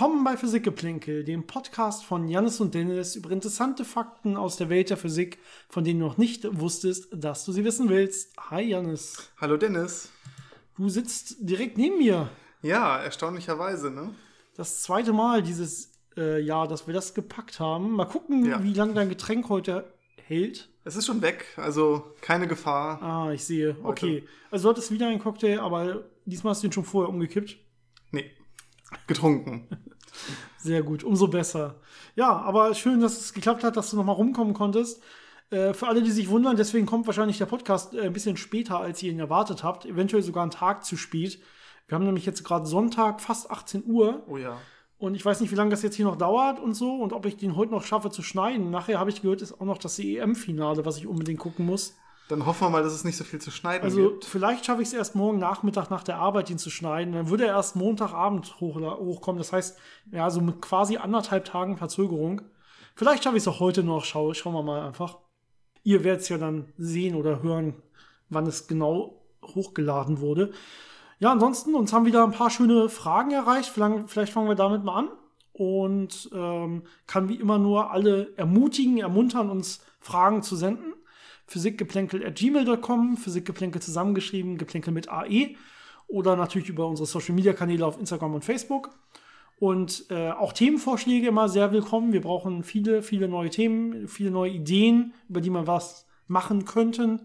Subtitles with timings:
[0.00, 4.90] Willkommen bei Physikgeplänkel, dem Podcast von Jannis und Dennis über interessante Fakten aus der Welt
[4.90, 8.32] der Physik, von denen du noch nicht wusstest, dass du sie wissen willst.
[8.48, 9.32] Hi Jannis.
[9.40, 10.12] Hallo Dennis.
[10.76, 12.30] Du sitzt direkt neben mir.
[12.62, 14.14] Ja, erstaunlicherweise, ne?
[14.54, 17.90] Das zweite Mal dieses äh, Jahr, dass wir das gepackt haben.
[17.90, 18.62] Mal gucken, Ja.
[18.62, 19.92] wie lange dein Getränk heute
[20.28, 20.68] hält.
[20.84, 23.02] Es ist schon weg, also keine Gefahr.
[23.02, 23.76] Ah, ich sehe.
[23.82, 24.22] Okay.
[24.52, 27.56] Also heute ist wieder ein Cocktail, aber diesmal hast du ihn schon vorher umgekippt.
[28.12, 28.30] Nee,
[29.06, 29.68] getrunken.
[30.58, 31.76] Sehr gut, umso besser.
[32.16, 35.02] Ja, aber schön, dass es geklappt hat, dass du nochmal rumkommen konntest.
[35.50, 38.78] Äh, für alle, die sich wundern, deswegen kommt wahrscheinlich der Podcast äh, ein bisschen später,
[38.78, 39.86] als ihr ihn erwartet habt.
[39.86, 41.40] Eventuell sogar einen Tag zu spät.
[41.86, 44.24] Wir haben nämlich jetzt gerade Sonntag, fast 18 Uhr.
[44.28, 44.58] Oh ja.
[44.98, 46.96] Und ich weiß nicht, wie lange das jetzt hier noch dauert und so.
[46.96, 48.70] Und ob ich den heute noch schaffe zu schneiden.
[48.70, 51.96] Nachher habe ich gehört, ist auch noch das EM-Finale, was ich unbedingt gucken muss.
[52.28, 54.26] Dann hoffen wir mal, dass es nicht so viel zu schneiden Also gibt.
[54.26, 57.14] vielleicht schaffe ich es erst morgen Nachmittag nach der Arbeit, ihn zu schneiden.
[57.14, 59.38] Dann würde er erst Montagabend hoch, hochkommen.
[59.38, 59.78] Das heißt,
[60.12, 62.42] ja, so mit quasi anderthalb Tagen Verzögerung.
[62.94, 64.04] Vielleicht schaffe ich es auch heute noch.
[64.04, 65.18] Schau, schauen wir mal einfach.
[65.84, 67.74] Ihr werdet es ja dann sehen oder hören,
[68.28, 70.52] wann es genau hochgeladen wurde.
[71.20, 73.70] Ja, ansonsten, uns haben wieder ein paar schöne Fragen erreicht.
[73.70, 75.08] Vielleicht, vielleicht fangen wir damit mal an.
[75.52, 80.92] Und ähm, kann wie immer nur alle ermutigen, ermuntern, uns Fragen zu senden
[81.48, 85.56] physikgeplänkel.gmail.com, Physikgeplänkel zusammengeschrieben, Geplänkel mit AE
[86.06, 88.90] oder natürlich über unsere Social Media Kanäle auf Instagram und Facebook.
[89.58, 92.12] Und äh, auch Themenvorschläge immer sehr willkommen.
[92.12, 97.22] Wir brauchen viele, viele neue Themen, viele neue Ideen, über die man was machen könnten.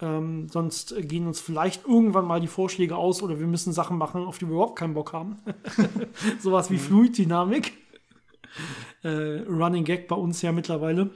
[0.00, 4.24] Ähm, sonst gehen uns vielleicht irgendwann mal die Vorschläge aus oder wir müssen Sachen machen,
[4.24, 5.38] auf die wir überhaupt keinen Bock haben.
[6.40, 7.74] Sowas wie Fluiddynamik.
[9.02, 11.10] Äh, Running Gag bei uns ja mittlerweile.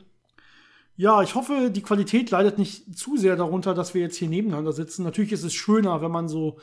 [0.97, 4.73] Ja, ich hoffe, die Qualität leidet nicht zu sehr darunter, dass wir jetzt hier nebeneinander
[4.73, 5.03] sitzen.
[5.03, 6.59] Natürlich ist es schöner, wenn man so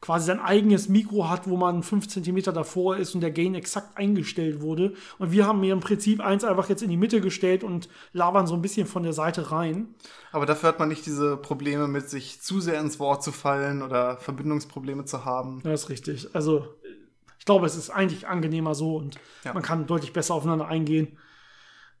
[0.00, 3.96] quasi sein eigenes Mikro hat, wo man fünf Zentimeter davor ist und der Gain exakt
[3.96, 4.92] eingestellt wurde.
[5.18, 8.46] Und wir haben mir im Prinzip eins einfach jetzt in die Mitte gestellt und labern
[8.46, 9.94] so ein bisschen von der Seite rein.
[10.32, 13.82] Aber dafür hat man nicht diese Probleme mit sich zu sehr ins Wort zu fallen
[13.82, 15.60] oder Verbindungsprobleme zu haben.
[15.62, 16.28] Das ist richtig.
[16.34, 16.66] Also,
[17.38, 19.54] ich glaube, es ist eigentlich angenehmer so und Ja.
[19.54, 21.16] man kann deutlich besser aufeinander eingehen.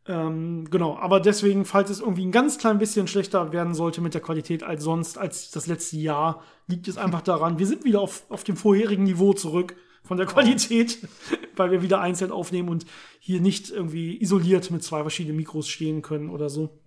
[0.08, 4.14] Ähm, genau, aber deswegen, falls es irgendwie ein ganz klein bisschen schlechter werden sollte mit
[4.14, 8.00] der Qualität als sonst, als das letzte Jahr, liegt es einfach daran, wir sind wieder
[8.00, 9.74] auf, auf dem vorherigen Niveau zurück
[10.04, 11.06] von der Qualität,
[11.56, 12.86] weil wir wieder einzeln aufnehmen und
[13.18, 16.78] hier nicht irgendwie isoliert mit zwei verschiedenen Mikros stehen können oder so.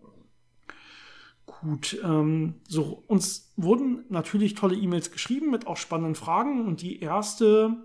[1.45, 7.01] Gut, ähm, so, uns wurden natürlich tolle E-Mails geschrieben mit auch spannenden Fragen und die
[7.01, 7.75] erste,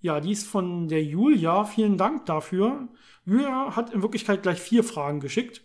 [0.00, 1.64] ja, die ist von der Julia.
[1.64, 2.88] Vielen Dank dafür.
[3.24, 5.62] Julia hat in Wirklichkeit gleich vier Fragen geschickt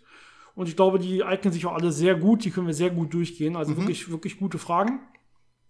[0.56, 2.44] und ich glaube, die eignen sich auch alle sehr gut.
[2.44, 3.56] Die können wir sehr gut durchgehen.
[3.56, 5.00] Also wirklich, wirklich gute Fragen.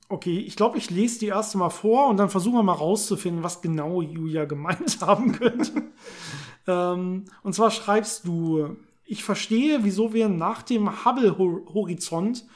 [0.09, 3.43] Okay, ich glaube, ich lese die erste mal vor und dann versuchen wir mal rauszufinden,
[3.43, 5.91] was genau Julia gemeint haben könnte.
[6.69, 12.47] ähm, und zwar schreibst du, ich verstehe, wieso wir nach dem Hubble-Horizont,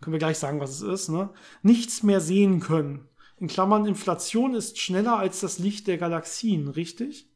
[0.00, 1.30] können wir gleich sagen, was es ist, ne,
[1.62, 3.08] nichts mehr sehen können.
[3.38, 7.29] In Klammern, Inflation ist schneller als das Licht der Galaxien, richtig?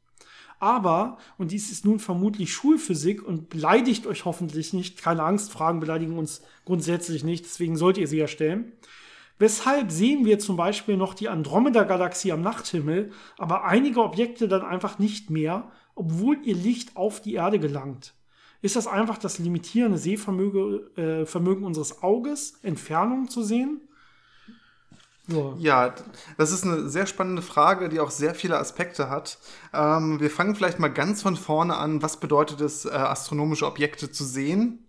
[0.64, 5.78] Aber, und dies ist nun vermutlich Schulphysik und beleidigt euch hoffentlich nicht, keine Angst, Fragen
[5.78, 8.72] beleidigen uns grundsätzlich nicht, deswegen sollt ihr sie ja stellen.
[9.38, 14.98] Weshalb sehen wir zum Beispiel noch die Andromeda-Galaxie am Nachthimmel, aber einige Objekte dann einfach
[14.98, 18.14] nicht mehr, obwohl ihr Licht auf die Erde gelangt?
[18.62, 23.82] Ist das einfach das limitierende Sehvermögen äh, unseres Auges, Entfernung zu sehen?
[25.26, 25.54] Ja.
[25.58, 25.94] Ja,
[26.36, 29.38] das ist eine sehr spannende Frage, die auch sehr viele Aspekte hat.
[29.72, 32.02] Ähm, wir fangen vielleicht mal ganz von vorne an.
[32.02, 34.80] Was bedeutet es, äh, astronomische Objekte zu sehen?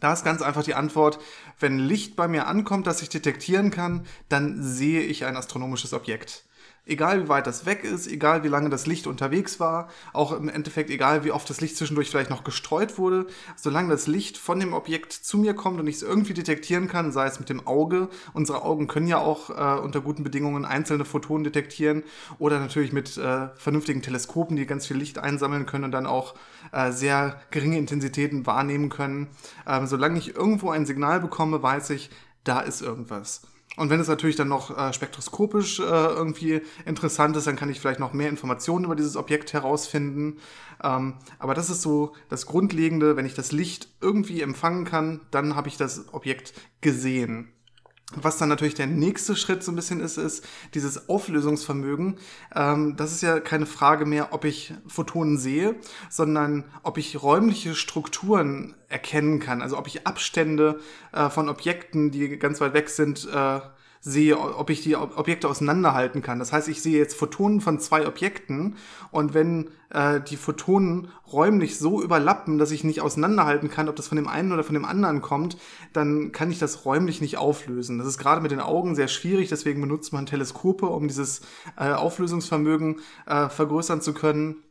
[0.00, 1.18] Da ist ganz einfach die Antwort,
[1.58, 6.44] wenn Licht bei mir ankommt, das ich detektieren kann, dann sehe ich ein astronomisches Objekt.
[6.88, 10.48] Egal wie weit das weg ist, egal wie lange das Licht unterwegs war, auch im
[10.48, 13.26] Endeffekt egal wie oft das Licht zwischendurch vielleicht noch gestreut wurde,
[13.56, 17.12] solange das Licht von dem Objekt zu mir kommt und ich es irgendwie detektieren kann,
[17.12, 21.04] sei es mit dem Auge, unsere Augen können ja auch äh, unter guten Bedingungen einzelne
[21.04, 22.04] Photonen detektieren
[22.38, 26.34] oder natürlich mit äh, vernünftigen Teleskopen, die ganz viel Licht einsammeln können und dann auch
[26.72, 29.28] äh, sehr geringe Intensitäten wahrnehmen können.
[29.66, 32.08] Ähm, solange ich irgendwo ein Signal bekomme, weiß ich,
[32.44, 33.42] da ist irgendwas.
[33.78, 37.78] Und wenn es natürlich dann noch äh, spektroskopisch äh, irgendwie interessant ist, dann kann ich
[37.78, 40.38] vielleicht noch mehr Informationen über dieses Objekt herausfinden.
[40.82, 45.54] Ähm, aber das ist so das Grundlegende, wenn ich das Licht irgendwie empfangen kann, dann
[45.54, 47.52] habe ich das Objekt gesehen.
[48.14, 52.18] Was dann natürlich der nächste Schritt so ein bisschen ist, ist dieses Auflösungsvermögen.
[52.54, 55.74] Ähm, das ist ja keine Frage mehr, ob ich Photonen sehe,
[56.08, 59.60] sondern ob ich räumliche Strukturen erkennen kann.
[59.60, 60.80] Also ob ich Abstände
[61.12, 63.60] äh, von Objekten, die ganz weit weg sind, äh,
[64.00, 66.38] sehe, ob ich die Objekte auseinanderhalten kann.
[66.38, 68.76] Das heißt, ich sehe jetzt Photonen von zwei Objekten
[69.10, 74.08] und wenn äh, die Photonen räumlich so überlappen, dass ich nicht auseinanderhalten kann, ob das
[74.08, 75.56] von dem einen oder von dem anderen kommt,
[75.92, 77.98] dann kann ich das räumlich nicht auflösen.
[77.98, 81.42] Das ist gerade mit den Augen sehr schwierig, deswegen benutzt man Teleskope, um dieses
[81.76, 84.62] äh, Auflösungsvermögen äh, vergrößern zu können.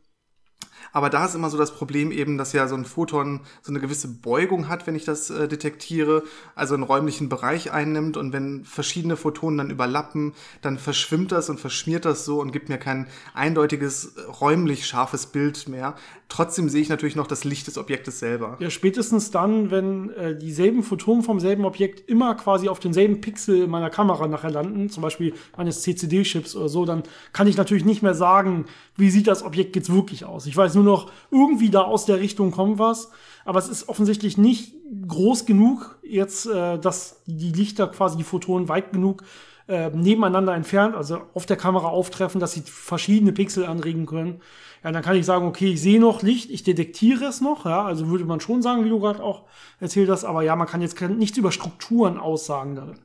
[0.92, 3.80] Aber da ist immer so das Problem eben, dass ja so ein Photon so eine
[3.80, 6.22] gewisse Beugung hat, wenn ich das äh, detektiere,
[6.54, 11.60] also einen räumlichen Bereich einnimmt und wenn verschiedene Photonen dann überlappen, dann verschwimmt das und
[11.60, 15.94] verschmiert das so und gibt mir kein eindeutiges, räumlich scharfes Bild mehr.
[16.28, 18.56] Trotzdem sehe ich natürlich noch das Licht des Objektes selber.
[18.60, 23.66] Ja, spätestens dann, wenn äh, dieselben Photonen vom selben Objekt immer quasi auf denselben Pixel
[23.66, 27.02] meiner Kamera nachher landen, zum Beispiel eines CCD-Chips oder so, dann
[27.32, 30.46] kann ich natürlich nicht mehr sagen, wie sieht das Objekt jetzt wirklich aus.
[30.46, 33.10] Ich weiß nur noch, irgendwie da aus der Richtung kommt was,
[33.44, 34.74] aber es ist offensichtlich nicht
[35.06, 39.22] groß genug jetzt, äh, dass die Lichter quasi die Photonen weit genug
[39.68, 44.40] äh, nebeneinander entfernt, also auf der Kamera auftreffen, dass sie verschiedene Pixel anregen können.
[44.82, 47.84] Ja, dann kann ich sagen, okay, ich sehe noch Licht, ich detektiere es noch, ja,
[47.84, 49.44] also würde man schon sagen, wie du gerade auch
[49.80, 52.98] erzählt hast, aber ja, man kann jetzt nichts über Strukturen aussagen darin.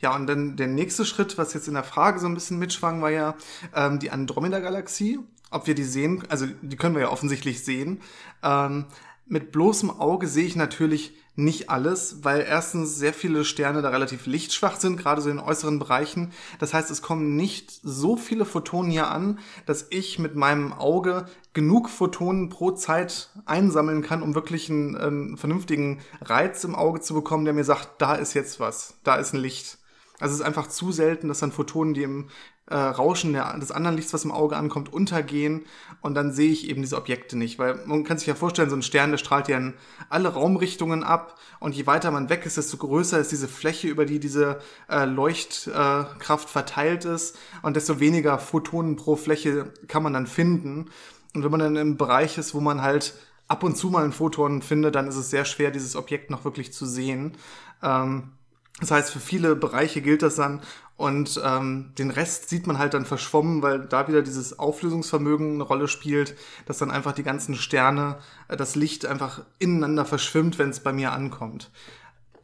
[0.00, 3.02] Ja, und dann der nächste Schritt, was jetzt in der Frage so ein bisschen mitschwang,
[3.02, 3.34] war ja
[3.74, 5.18] ähm, die Andromeda-Galaxie.
[5.50, 8.00] Ob wir die sehen, also die können wir ja offensichtlich sehen.
[8.42, 8.86] Ähm,
[9.26, 14.26] mit bloßem Auge sehe ich natürlich nicht alles, weil erstens sehr viele Sterne da relativ
[14.26, 16.32] lichtschwach sind, gerade so in den äußeren Bereichen.
[16.58, 21.26] Das heißt, es kommen nicht so viele Photonen hier an, dass ich mit meinem Auge
[21.52, 27.14] genug Photonen pro Zeit einsammeln kann, um wirklich einen, einen vernünftigen Reiz im Auge zu
[27.14, 29.78] bekommen, der mir sagt, da ist jetzt was, da ist ein Licht.
[30.18, 32.28] Also es ist einfach zu selten, dass dann Photonen, die im
[32.70, 35.66] äh, Rauschen der, des anderen Lichts, was im Auge ankommt, untergehen
[36.00, 37.58] und dann sehe ich eben diese Objekte nicht.
[37.58, 39.74] Weil man kann sich ja vorstellen, so ein Stern, der strahlt ja in
[40.08, 44.06] alle Raumrichtungen ab und je weiter man weg ist, desto größer ist diese Fläche, über
[44.06, 50.12] die diese äh, Leuchtkraft äh, verteilt ist und desto weniger Photonen pro Fläche kann man
[50.12, 50.86] dann finden.
[51.34, 53.14] Und wenn man dann im Bereich ist, wo man halt
[53.48, 56.44] ab und zu mal einen Photon findet, dann ist es sehr schwer, dieses Objekt noch
[56.44, 57.36] wirklich zu sehen.
[57.82, 58.32] Ähm,
[58.80, 60.60] das heißt, für viele Bereiche gilt das dann
[60.96, 65.62] und ähm, den Rest sieht man halt dann verschwommen, weil da wieder dieses Auflösungsvermögen eine
[65.62, 66.36] Rolle spielt,
[66.66, 68.18] dass dann einfach die ganzen Sterne,
[68.48, 71.70] äh, das Licht einfach ineinander verschwimmt, wenn es bei mir ankommt.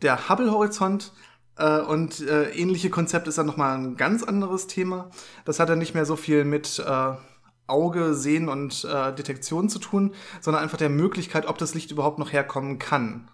[0.01, 1.13] Der Hubble-Horizont
[1.59, 5.11] äh, und äh, ähnliche Konzept ist dann nochmal ein ganz anderes Thema.
[5.45, 7.13] Das hat dann nicht mehr so viel mit äh,
[7.67, 12.19] Auge, Sehen und äh, Detektion zu tun, sondern einfach der Möglichkeit, ob das Licht überhaupt
[12.19, 13.29] noch herkommen kann.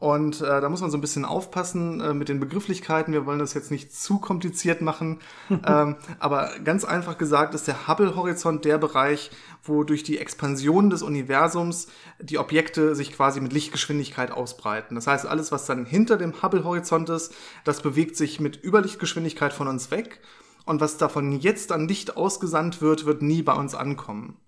[0.00, 3.12] Und äh, da muss man so ein bisschen aufpassen äh, mit den Begrifflichkeiten.
[3.12, 5.20] Wir wollen das jetzt nicht zu kompliziert machen.
[5.50, 9.30] ähm, aber ganz einfach gesagt ist der Hubble-Horizont der Bereich,
[9.62, 11.88] wo durch die Expansion des Universums
[12.18, 14.94] die Objekte sich quasi mit Lichtgeschwindigkeit ausbreiten.
[14.94, 19.68] Das heißt, alles, was dann hinter dem Hubble-Horizont ist, das bewegt sich mit Überlichtgeschwindigkeit von
[19.68, 20.20] uns weg.
[20.64, 24.38] Und was davon jetzt an Licht ausgesandt wird, wird nie bei uns ankommen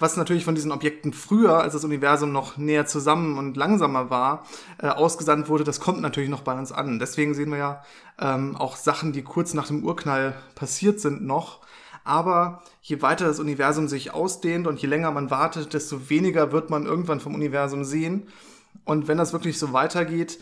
[0.00, 4.44] was natürlich von diesen Objekten früher, als das Universum noch näher zusammen und langsamer war,
[4.78, 6.98] äh, ausgesandt wurde, das kommt natürlich noch bei uns an.
[6.98, 7.84] Deswegen sehen wir ja
[8.18, 11.60] ähm, auch Sachen, die kurz nach dem Urknall passiert sind, noch.
[12.02, 16.70] Aber je weiter das Universum sich ausdehnt und je länger man wartet, desto weniger wird
[16.70, 18.26] man irgendwann vom Universum sehen.
[18.84, 20.38] Und wenn das wirklich so weitergeht,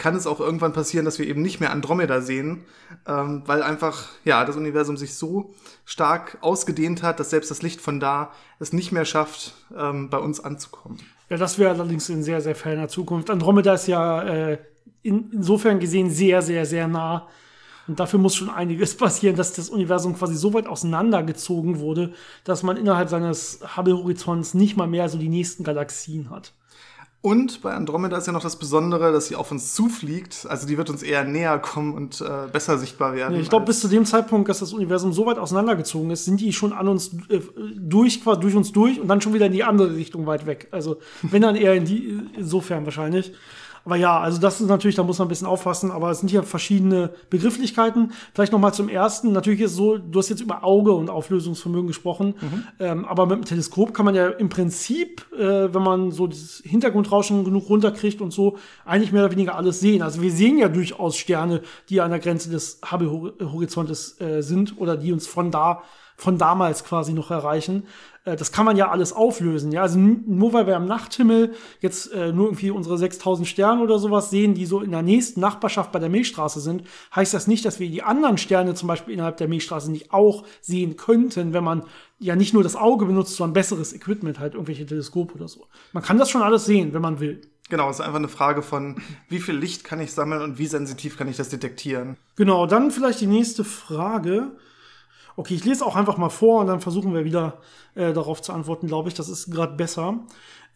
[0.00, 2.64] kann es auch irgendwann passieren, dass wir eben nicht mehr Andromeda sehen,
[3.06, 5.54] ähm, weil einfach ja das Universum sich so
[5.84, 10.16] stark ausgedehnt hat, dass selbst das Licht von da es nicht mehr schafft, ähm, bei
[10.16, 10.98] uns anzukommen.
[11.28, 13.28] Ja, das wäre allerdings in sehr, sehr ferner Zukunft.
[13.28, 14.58] Andromeda ist ja äh,
[15.02, 17.28] in, insofern gesehen sehr, sehr, sehr nah.
[17.86, 22.14] Und dafür muss schon einiges passieren, dass das Universum quasi so weit auseinandergezogen wurde,
[22.44, 26.54] dass man innerhalb seines Hubble-Horizonts nicht mal mehr so die nächsten Galaxien hat.
[27.22, 30.46] Und bei Andromeda ist ja noch das Besondere, dass sie auf uns zufliegt.
[30.48, 33.38] Also die wird uns eher näher kommen und äh, besser sichtbar werden.
[33.38, 36.54] ich glaube, bis zu dem Zeitpunkt, dass das Universum so weit auseinandergezogen ist, sind die
[36.54, 37.40] schon an uns äh,
[37.76, 40.68] durch, quasi durch uns durch und dann schon wieder in die andere Richtung weit weg.
[40.70, 43.32] Also wenn dann eher in die insofern wahrscheinlich.
[43.84, 46.28] Aber ja, also das ist natürlich, da muss man ein bisschen aufpassen, aber es sind
[46.28, 48.12] hier verschiedene Begrifflichkeiten.
[48.34, 49.32] Vielleicht noch mal zum ersten.
[49.32, 52.64] Natürlich ist es so, du hast jetzt über Auge und Auflösungsvermögen gesprochen, mhm.
[52.78, 56.62] ähm, aber mit dem Teleskop kann man ja im Prinzip, äh, wenn man so das
[56.64, 60.02] Hintergrundrauschen genug runterkriegt und so, eigentlich mehr oder weniger alles sehen.
[60.02, 64.96] Also wir sehen ja durchaus Sterne, die an der Grenze des Hubble-Horizontes äh, sind oder
[64.96, 65.82] die uns von da
[66.20, 67.84] von damals quasi noch erreichen.
[68.24, 69.72] Äh, das kann man ja alles auflösen.
[69.72, 73.98] Ja, also nur weil wir am Nachthimmel jetzt äh, nur irgendwie unsere 6000 Sterne oder
[73.98, 76.84] sowas sehen, die so in der nächsten Nachbarschaft bei der Milchstraße sind,
[77.14, 80.44] heißt das nicht, dass wir die anderen Sterne zum Beispiel innerhalb der Milchstraße nicht auch
[80.60, 81.84] sehen könnten, wenn man
[82.18, 85.66] ja nicht nur das Auge benutzt, sondern besseres Equipment, halt irgendwelche Teleskope oder so.
[85.92, 87.40] Man kann das schon alles sehen, wenn man will.
[87.70, 88.96] Genau, es ist einfach eine Frage von,
[89.28, 92.16] wie viel Licht kann ich sammeln und wie sensitiv kann ich das detektieren.
[92.34, 94.50] Genau, dann vielleicht die nächste Frage.
[95.36, 97.58] Okay, ich lese auch einfach mal vor und dann versuchen wir wieder
[97.94, 99.14] äh, darauf zu antworten, glaube ich.
[99.14, 100.20] Das ist gerade besser.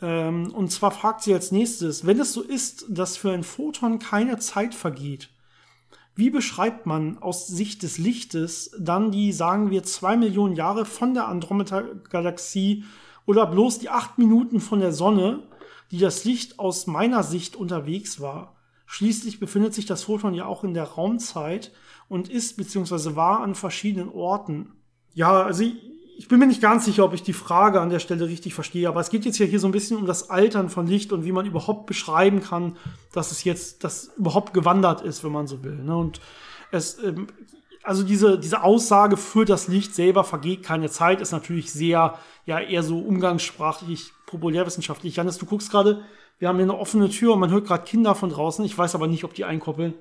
[0.01, 3.99] Ähm, und zwar fragt sie als nächstes, wenn es so ist, dass für ein Photon
[3.99, 5.31] keine Zeit vergeht,
[6.17, 11.15] wie beschreibt man aus Sicht des Lichtes dann die, sagen wir, zwei Millionen Jahre von
[11.15, 12.85] der Andromeda-Galaxie
[13.27, 15.43] oder bloß die acht Minuten von der Sonne,
[15.91, 18.55] die das Licht aus meiner Sicht unterwegs war?
[18.87, 21.73] Schließlich befindet sich das Photon ja auch in der Raumzeit
[22.09, 23.17] und ist bzw.
[23.17, 24.73] war an verschiedenen Orten.
[25.15, 25.75] Ja, also ich,
[26.17, 28.89] ich bin mir nicht ganz sicher, ob ich die Frage an der Stelle richtig verstehe,
[28.89, 31.25] aber es geht jetzt ja hier so ein bisschen um das Altern von Licht und
[31.25, 32.77] wie man überhaupt beschreiben kann,
[33.13, 35.77] dass es jetzt, das überhaupt gewandert ist, wenn man so will.
[35.77, 35.97] Ne?
[35.97, 36.21] Und
[36.71, 37.27] es, ähm,
[37.83, 42.59] also diese, diese Aussage für das Licht selber vergeht keine Zeit, ist natürlich sehr, ja,
[42.59, 45.17] eher so umgangssprachlich, populärwissenschaftlich.
[45.17, 46.03] Janis, du guckst gerade,
[46.39, 48.65] wir haben hier eine offene Tür und man hört gerade Kinder von draußen.
[48.65, 49.95] Ich weiß aber nicht, ob die einkoppeln.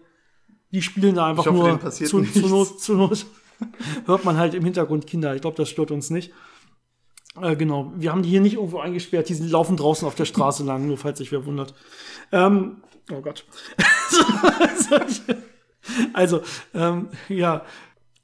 [0.73, 3.25] Die spielen da einfach hoffe, nur zu, zu, Not, zu Not.
[4.05, 5.35] hört man halt im Hintergrund Kinder.
[5.35, 6.33] Ich glaube, das stört uns nicht.
[7.39, 10.63] Äh, genau, wir haben die hier nicht irgendwo eingesperrt, die laufen draußen auf der Straße
[10.63, 11.75] lang, nur falls sich wer wundert.
[12.31, 13.45] Ähm, oh Gott.
[16.13, 16.41] also,
[16.73, 17.63] ähm, ja,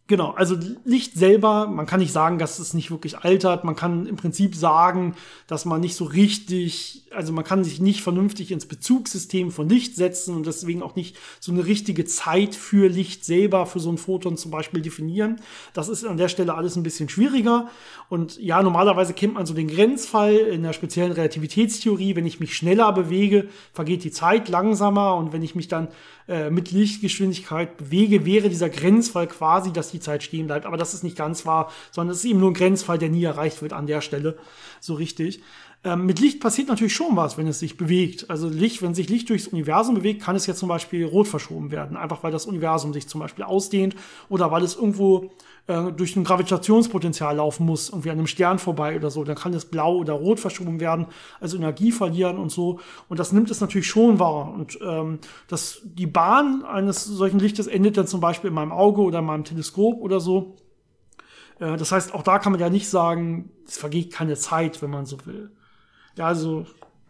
[0.10, 3.64] Genau, also Licht selber, man kann nicht sagen, dass es nicht wirklich altert.
[3.64, 5.14] Man kann im Prinzip sagen,
[5.46, 9.96] dass man nicht so richtig, also man kann sich nicht vernünftig ins Bezugssystem von Licht
[9.96, 14.00] setzen und deswegen auch nicht so eine richtige Zeit für Licht selber, für so ein
[14.00, 15.42] Photon zum Beispiel definieren.
[15.74, 17.70] Das ist an der Stelle alles ein bisschen schwieriger.
[18.10, 22.16] Und ja, normalerweise kennt man so den Grenzfall in der speziellen Relativitätstheorie.
[22.16, 25.90] Wenn ich mich schneller bewege, vergeht die Zeit langsamer und wenn ich mich dann
[26.30, 30.68] äh, mit Lichtgeschwindigkeit bewege, wäre dieser Grenzfall quasi, dass die Zeit stehen bleibt.
[30.68, 33.24] Aber das ist nicht ganz wahr, sondern es ist eben nur ein Grenzfall, der nie
[33.24, 34.38] erreicht wird an der Stelle.
[34.80, 35.42] So richtig.
[35.84, 38.30] Ähm, mit Licht passiert natürlich schon was, wenn es sich bewegt.
[38.30, 41.72] Also Licht, wenn sich Licht durchs Universum bewegt, kann es ja zum Beispiel rot verschoben
[41.72, 41.98] werden.
[41.98, 43.96] Einfach weil das Universum sich zum Beispiel ausdehnt
[44.30, 45.32] oder weil es irgendwo
[45.70, 49.54] äh, durch ein Gravitationspotenzial laufen muss, irgendwie an einem Stern vorbei oder so, dann kann
[49.54, 51.06] es blau oder rot verschoben werden,
[51.40, 52.80] also Energie verlieren und so.
[53.08, 54.52] Und das nimmt es natürlich schon wahr.
[54.52, 59.02] Und ähm, das, die Bahn eines solchen Lichtes endet dann zum Beispiel in meinem Auge
[59.02, 60.56] oder in meinem Teleskop oder so.
[61.60, 64.90] Äh, das heißt, auch da kann man ja nicht sagen, es vergeht keine Zeit, wenn
[64.90, 65.52] man so will.
[66.18, 66.66] Ja, also.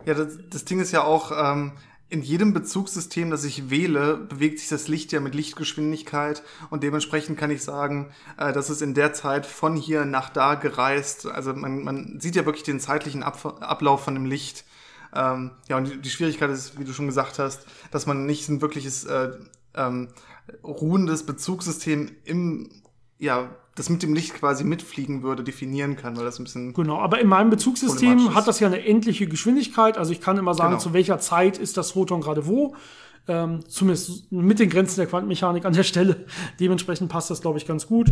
[0.06, 1.72] Ja, das, das Ding ist ja auch, ähm,
[2.10, 7.38] in jedem Bezugssystem, das ich wähle, bewegt sich das Licht ja mit Lichtgeschwindigkeit und dementsprechend
[7.38, 11.28] kann ich sagen, äh, dass es in der Zeit von hier nach da gereist.
[11.28, 14.66] Also man, man sieht ja wirklich den zeitlichen Ab Ablauf von dem Licht.
[15.13, 18.50] Ähm, ja, und die, die, Schwierigkeit ist, wie du schon gesagt hast, dass man nicht
[18.50, 19.32] ein wirkliches äh,
[19.75, 20.10] ähm,
[20.63, 22.70] ruhendes Bezugssystem im
[23.20, 26.74] ja, das mit dem Licht quasi mitfliegen würde, definieren kann, weil das ein bisschen.
[26.74, 29.98] Genau, aber in meinem Bezugssystem hat das ja eine endliche Geschwindigkeit.
[29.98, 30.82] Also ich kann immer sagen, genau.
[30.82, 32.76] zu welcher Zeit ist das Photon gerade wo.
[33.28, 36.26] Ähm, zumindest mit den Grenzen der Quantenmechanik an der Stelle.
[36.60, 38.12] Dementsprechend passt das, glaube ich, ganz gut.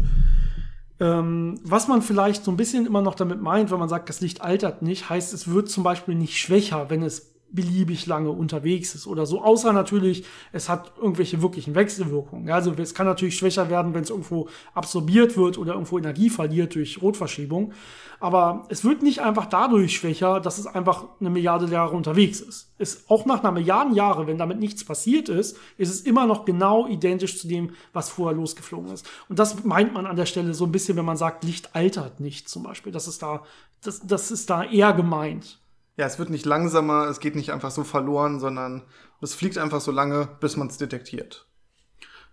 [1.00, 4.22] Ähm, was man vielleicht so ein bisschen immer noch damit meint, wenn man sagt, das
[4.22, 8.94] Licht altert nicht, heißt, es wird zum Beispiel nicht schwächer, wenn es beliebig lange unterwegs
[8.96, 9.42] ist oder so.
[9.42, 12.48] Außer natürlich, es hat irgendwelche wirklichen Wechselwirkungen.
[12.48, 16.30] Ja, also es kann natürlich schwächer werden, wenn es irgendwo absorbiert wird oder irgendwo Energie
[16.30, 17.74] verliert durch Rotverschiebung.
[18.20, 22.74] Aber es wird nicht einfach dadurch schwächer, dass es einfach eine Milliarde Jahre unterwegs ist.
[22.80, 26.44] ist auch nach einer Milliarde Jahre, wenn damit nichts passiert ist, ist es immer noch
[26.46, 29.08] genau identisch zu dem, was vorher losgeflogen ist.
[29.30, 32.20] Und das meint man an der Stelle so ein bisschen, wenn man sagt, Licht altert
[32.20, 32.92] nicht zum Beispiel.
[32.92, 33.44] Das ist da,
[33.84, 35.60] das, das ist da eher gemeint.
[35.98, 38.84] Ja, es wird nicht langsamer, es geht nicht einfach so verloren, sondern
[39.20, 41.48] es fliegt einfach so lange, bis man es detektiert.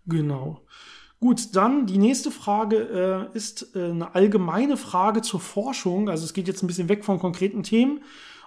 [0.06, 0.61] Genau.
[1.18, 6.11] Gut, dann die nächste Frage äh, ist äh, eine allgemeine Frage zur Forschung.
[6.11, 8.02] Also es geht jetzt ein bisschen weg von konkreten Themen.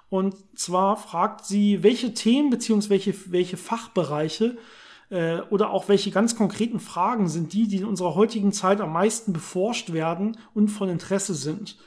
[0.09, 4.57] Und zwar fragt sie, welche Themen welche, welche Fachbereiche
[5.09, 8.93] äh, oder auch welche ganz konkreten Fragen sind die, die in unserer heutigen Zeit am
[8.93, 11.77] meisten beforscht werden und von Interesse sind.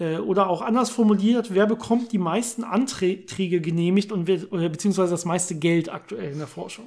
[0.00, 5.26] Äh, oder auch anders formuliert, wer bekommt die meisten Anträge genehmigt und wer, beziehungsweise das
[5.26, 6.86] meiste Geld aktuell in der Forschung?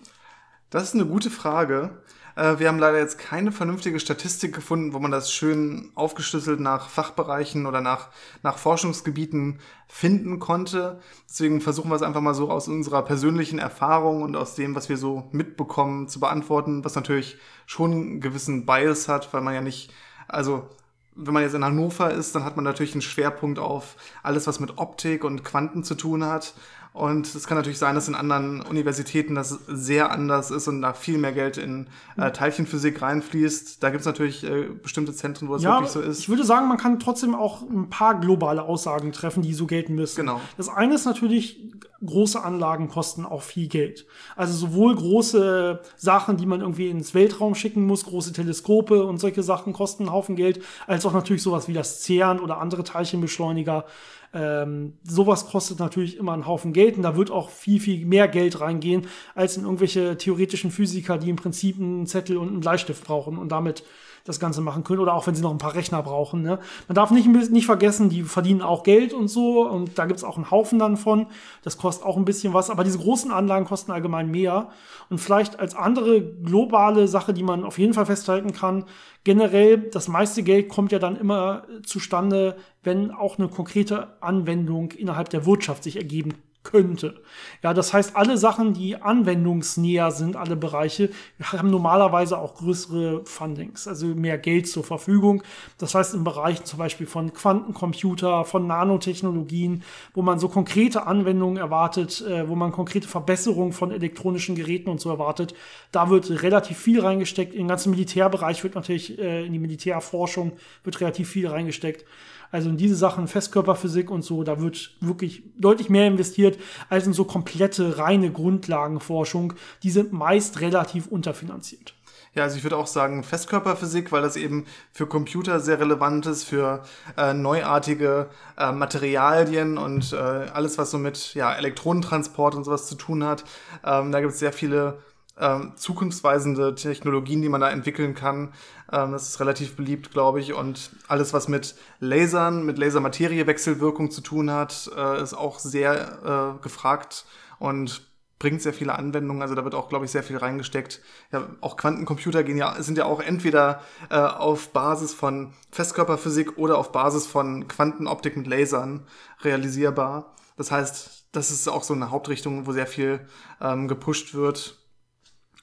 [0.72, 2.02] Das ist eine gute Frage.
[2.36, 6.90] Äh, wir haben leider jetzt keine vernünftige Statistik gefunden, wo man das schön aufgeschlüsselt nach
[6.90, 8.10] Fachbereichen oder nach,
[8.42, 11.00] nach Forschungsgebieten finden konnte.
[11.30, 14.90] Deswegen versuchen wir es einfach mal so aus unserer persönlichen Erfahrung und aus dem, was
[14.90, 19.62] wir so mitbekommen, zu beantworten, was natürlich schon einen gewissen Bias hat, weil man ja
[19.62, 19.94] nicht,
[20.28, 20.68] also
[21.16, 24.60] wenn man jetzt in Hannover ist, dann hat man natürlich einen Schwerpunkt auf alles, was
[24.60, 26.54] mit Optik und Quanten zu tun hat.
[26.94, 30.94] Und es kann natürlich sein, dass in anderen Universitäten das sehr anders ist und da
[30.94, 33.82] viel mehr Geld in äh, Teilchenphysik reinfließt.
[33.82, 36.20] Da gibt es natürlich äh, bestimmte Zentren, wo es ja, wirklich so ist.
[36.20, 39.96] Ich würde sagen, man kann trotzdem auch ein paar globale Aussagen treffen, die so gelten
[39.96, 40.18] müssen.
[40.18, 40.40] Genau.
[40.56, 41.60] Das eine ist natürlich
[42.06, 44.06] große Anlagen kosten auch viel Geld.
[44.36, 49.44] Also sowohl große Sachen, die man irgendwie ins Weltraum schicken muss, große Teleskope und solche
[49.44, 53.86] Sachen kosten einen Haufen Geld, als auch natürlich sowas wie das CERN oder andere Teilchenbeschleuniger.
[54.34, 58.28] Ähm, sowas kostet natürlich immer einen Haufen Geld und da wird auch viel, viel mehr
[58.28, 63.04] Geld reingehen, als in irgendwelche theoretischen Physiker, die im Prinzip einen Zettel und einen Bleistift
[63.04, 63.84] brauchen und damit
[64.26, 66.42] das Ganze machen können oder auch wenn sie noch ein paar Rechner brauchen.
[66.42, 66.60] Ne?
[66.88, 70.38] Man darf nicht, nicht vergessen, die verdienen auch Geld und so und da gibt's auch
[70.38, 71.28] einen Haufen dann von.
[71.64, 74.70] Das kostet auch ein bisschen was, aber diese großen Anlagen kosten allgemein mehr.
[75.10, 78.86] Und vielleicht als andere globale Sache, die man auf jeden Fall festhalten kann,
[79.26, 85.30] generell, das meiste Geld kommt ja dann immer zustande, wenn auch eine konkrete Anwendung innerhalb
[85.30, 87.22] der Wirtschaft sich ergeben könnte.
[87.62, 91.10] Ja, das heißt, alle Sachen, die anwendungsnäher sind, alle Bereiche,
[91.44, 95.44] haben normalerweise auch größere Fundings, also mehr Geld zur Verfügung.
[95.78, 101.58] Das heißt, im Bereich zum Beispiel von Quantencomputer, von Nanotechnologien, wo man so konkrete Anwendungen
[101.58, 105.54] erwartet, äh, wo man konkrete Verbesserungen von elektronischen Geräten und so erwartet,
[105.92, 107.54] da wird relativ viel reingesteckt.
[107.54, 110.54] Im ganzen Militärbereich wird natürlich, äh, in die Militärforschung
[110.84, 112.06] wird relativ viel reingesteckt.
[112.54, 117.14] Also in diese Sachen, Festkörperphysik und so, da wird wirklich deutlich mehr investiert als in
[117.14, 119.54] so komplette reine Grundlagenforschung.
[119.82, 121.96] Die sind meist relativ unterfinanziert.
[122.36, 126.44] Ja, also ich würde auch sagen Festkörperphysik, weil das eben für Computer sehr relevant ist,
[126.44, 126.84] für
[127.18, 132.94] äh, neuartige äh, Materialien und äh, alles, was so mit ja, Elektronentransport und sowas zu
[132.94, 133.46] tun hat.
[133.84, 135.00] Ähm, da gibt es sehr viele
[135.40, 138.54] ähm, zukunftsweisende Technologien, die man da entwickeln kann.
[138.94, 140.54] Ähm, das ist relativ beliebt, glaube ich.
[140.54, 146.64] Und alles, was mit Lasern, mit Lasermateriewechselwirkung zu tun hat, äh, ist auch sehr äh,
[146.64, 147.26] gefragt
[147.60, 148.08] und
[148.40, 149.42] bringt sehr viele Anwendungen.
[149.42, 151.02] Also da wird auch, glaube ich, sehr viel reingesteckt.
[151.32, 156.78] Ja, auch Quantencomputer gehen ja, sind ja auch entweder äh, auf Basis von Festkörperphysik oder
[156.78, 159.08] auf Basis von Quantenoptik mit Lasern
[159.42, 160.34] realisierbar.
[160.56, 163.28] Das heißt, das ist auch so eine Hauptrichtung, wo sehr viel
[163.60, 164.78] ähm, gepusht wird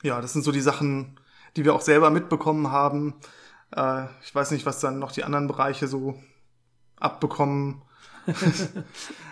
[0.02, 1.18] ja, das sind so die Sachen,
[1.56, 3.14] die wir auch selber mitbekommen haben.
[3.74, 6.14] Äh, ich weiß nicht, was dann noch die anderen Bereiche so
[6.98, 7.82] abbekommen.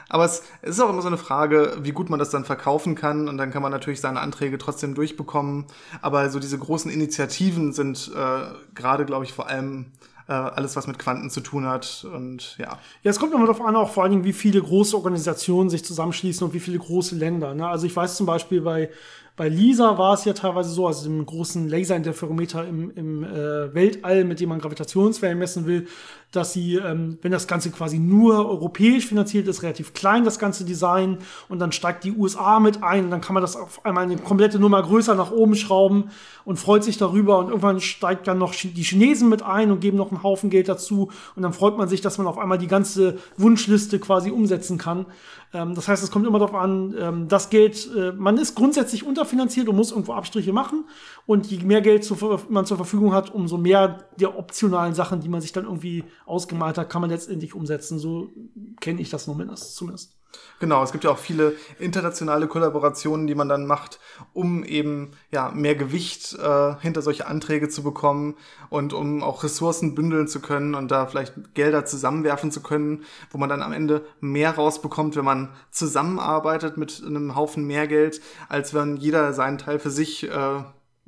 [0.09, 2.95] Aber es, es, ist auch immer so eine Frage, wie gut man das dann verkaufen
[2.95, 3.29] kann.
[3.29, 5.67] Und dann kann man natürlich seine Anträge trotzdem durchbekommen.
[6.01, 9.93] Aber so diese großen Initiativen sind äh, gerade, glaube ich, vor allem
[10.29, 12.07] äh, alles, was mit Quanten zu tun hat.
[12.13, 12.79] Und ja.
[13.03, 15.85] Ja, es kommt immer darauf an, auch vor allen Dingen, wie viele große Organisationen sich
[15.85, 17.55] zusammenschließen und wie viele große Länder.
[17.55, 17.69] Ne?
[17.69, 18.91] Also ich weiß zum Beispiel bei
[19.39, 24.25] bei LISA war es ja teilweise so, also dem großen Laserinterferometer im, im äh, Weltall,
[24.25, 25.87] mit dem man Gravitationswellen messen will,
[26.33, 30.65] dass sie, ähm, wenn das Ganze quasi nur europäisch finanziert ist, relativ klein, das ganze
[30.65, 34.05] Design, und dann steigt die USA mit ein, und dann kann man das auf einmal
[34.05, 36.11] eine komplette Nummer größer nach oben schrauben
[36.45, 39.97] und freut sich darüber, und irgendwann steigt dann noch die Chinesen mit ein und geben
[39.97, 42.67] noch einen Haufen Geld dazu, und dann freut man sich, dass man auf einmal die
[42.67, 45.07] ganze Wunschliste quasi umsetzen kann.
[45.55, 49.07] Ähm, das heißt, es kommt immer darauf an, ähm, das Geld, äh, man ist grundsätzlich
[49.07, 50.85] unterfinanziert und muss irgendwo Abstriche machen,
[51.25, 52.17] und je mehr Geld zu,
[52.51, 56.79] man zur Verfügung hat, umso mehr der optionalen Sachen, die man sich dann irgendwie ausgemalt
[56.79, 57.99] hat, kann man letztendlich umsetzen.
[57.99, 58.31] So
[58.81, 60.19] kenne ich das zumindest.
[60.61, 64.01] Genau, es gibt ja auch viele internationale Kollaborationen, die man dann macht,
[64.35, 68.37] um eben ja mehr Gewicht äh, hinter solche Anträge zu bekommen
[68.69, 73.39] und um auch Ressourcen bündeln zu können und da vielleicht Gelder zusammenwerfen zu können, wo
[73.39, 78.75] man dann am Ende mehr rausbekommt, wenn man zusammenarbeitet mit einem Haufen mehr Geld, als
[78.75, 80.63] wenn jeder seinen Teil für sich äh,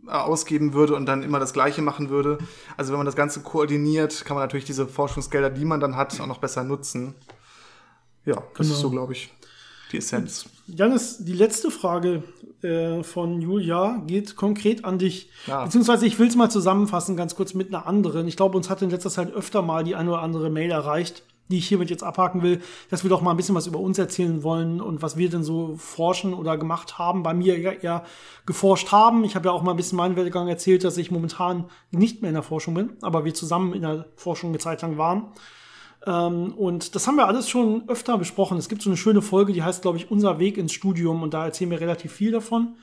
[0.07, 2.39] ausgeben würde und dann immer das Gleiche machen würde.
[2.77, 6.21] Also wenn man das Ganze koordiniert, kann man natürlich diese Forschungsgelder, die man dann hat,
[6.21, 7.15] auch noch besser nutzen.
[8.25, 8.75] Ja, das genau.
[8.75, 9.33] ist so, glaube ich,
[9.93, 10.47] die Essenz.
[10.67, 12.23] Janis, die letzte Frage
[12.63, 15.31] äh, von Julia geht konkret an dich.
[15.47, 15.65] Ja.
[15.65, 18.29] Beziehungsweise ich will es mal zusammenfassen, ganz kurz mit einer anderen.
[18.29, 21.25] Ich glaube, uns hat in letzter Zeit öfter mal die eine oder andere Mail erreicht
[21.51, 22.61] die ich hiermit jetzt abhaken will,
[22.91, 25.43] dass wir doch mal ein bisschen was über uns erzählen wollen und was wir denn
[25.43, 27.23] so forschen oder gemacht haben.
[27.23, 28.05] Bei mir ja eher
[28.47, 29.25] geforscht haben.
[29.25, 32.31] Ich habe ja auch mal ein bisschen meinen Werdegang erzählt, dass ich momentan nicht mehr
[32.31, 35.29] in der Forschung bin, aber wir zusammen in der Forschung eine Zeit lang waren.
[36.07, 38.59] Ähm, und das haben wir alles schon öfter besprochen.
[38.59, 41.35] Es gibt so eine schöne Folge, die heißt, glaube ich, Unser Weg ins Studium und
[41.35, 42.77] da erzählen wir relativ viel davon.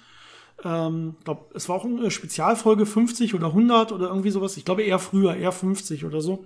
[0.63, 4.58] Ähm, glaub, es war auch eine Spezialfolge 50 oder 100 oder irgendwie sowas.
[4.58, 6.45] Ich glaube eher früher, eher 50 oder so.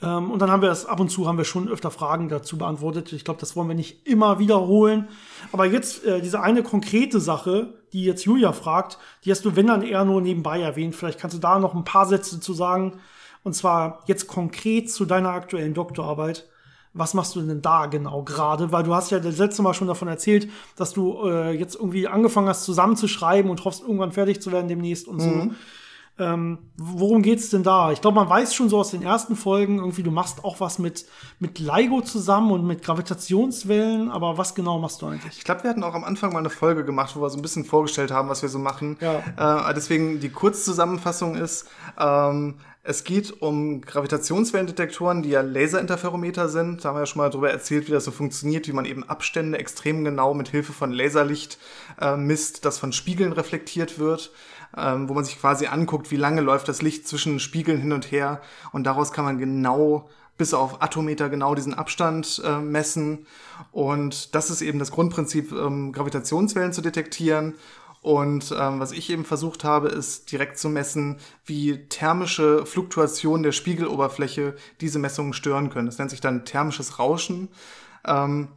[0.00, 2.56] Ähm, und dann haben wir es ab und zu haben wir schon öfter Fragen dazu
[2.58, 3.12] beantwortet.
[3.12, 5.08] Ich glaube, das wollen wir nicht immer wiederholen.
[5.52, 9.66] Aber jetzt äh, diese eine konkrete Sache, die jetzt Julia fragt, die hast du, wenn
[9.66, 10.94] dann eher nur nebenbei erwähnt.
[10.94, 13.00] Vielleicht kannst du da noch ein paar Sätze zu sagen.
[13.42, 16.48] Und zwar jetzt konkret zu deiner aktuellen Doktorarbeit.
[16.94, 18.72] Was machst du denn da genau gerade?
[18.72, 22.08] Weil du hast ja das letzte Mal schon davon erzählt, dass du äh, jetzt irgendwie
[22.08, 25.50] angefangen hast zusammenzuschreiben und hoffst, irgendwann fertig zu werden demnächst und so.
[26.18, 27.92] Ähm, worum geht's denn da?
[27.92, 30.78] Ich glaube, man weiß schon so aus den ersten Folgen irgendwie, du machst auch was
[30.78, 31.06] mit,
[31.38, 35.38] mit LIGO zusammen und mit Gravitationswellen, aber was genau machst du eigentlich?
[35.38, 37.42] Ich glaube, wir hatten auch am Anfang mal eine Folge gemacht, wo wir so ein
[37.42, 38.96] bisschen vorgestellt haben, was wir so machen.
[39.00, 39.70] Ja.
[39.70, 42.56] Äh, deswegen die Kurzzusammenfassung ist, ähm,
[42.88, 46.82] es geht um Gravitationswellendetektoren, die ja Laserinterferometer sind.
[46.82, 49.04] Da haben wir ja schon mal darüber erzählt, wie das so funktioniert, wie man eben
[49.04, 51.58] Abstände extrem genau mit Hilfe von Laserlicht
[52.00, 54.32] äh, misst, das von Spiegeln reflektiert wird,
[54.76, 58.10] ähm, wo man sich quasi anguckt, wie lange läuft das Licht zwischen Spiegeln hin und
[58.10, 58.40] her
[58.72, 63.26] und daraus kann man genau bis auf Atometer genau diesen Abstand äh, messen.
[63.72, 67.54] Und das ist eben das Grundprinzip, ähm, Gravitationswellen zu detektieren.
[68.00, 73.52] Und ähm, was ich eben versucht habe, ist direkt zu messen, wie thermische Fluktuationen der
[73.52, 75.86] Spiegeloberfläche diese Messungen stören können.
[75.86, 77.48] Das nennt sich dann thermisches Rauschen.
[78.06, 78.48] Ähm,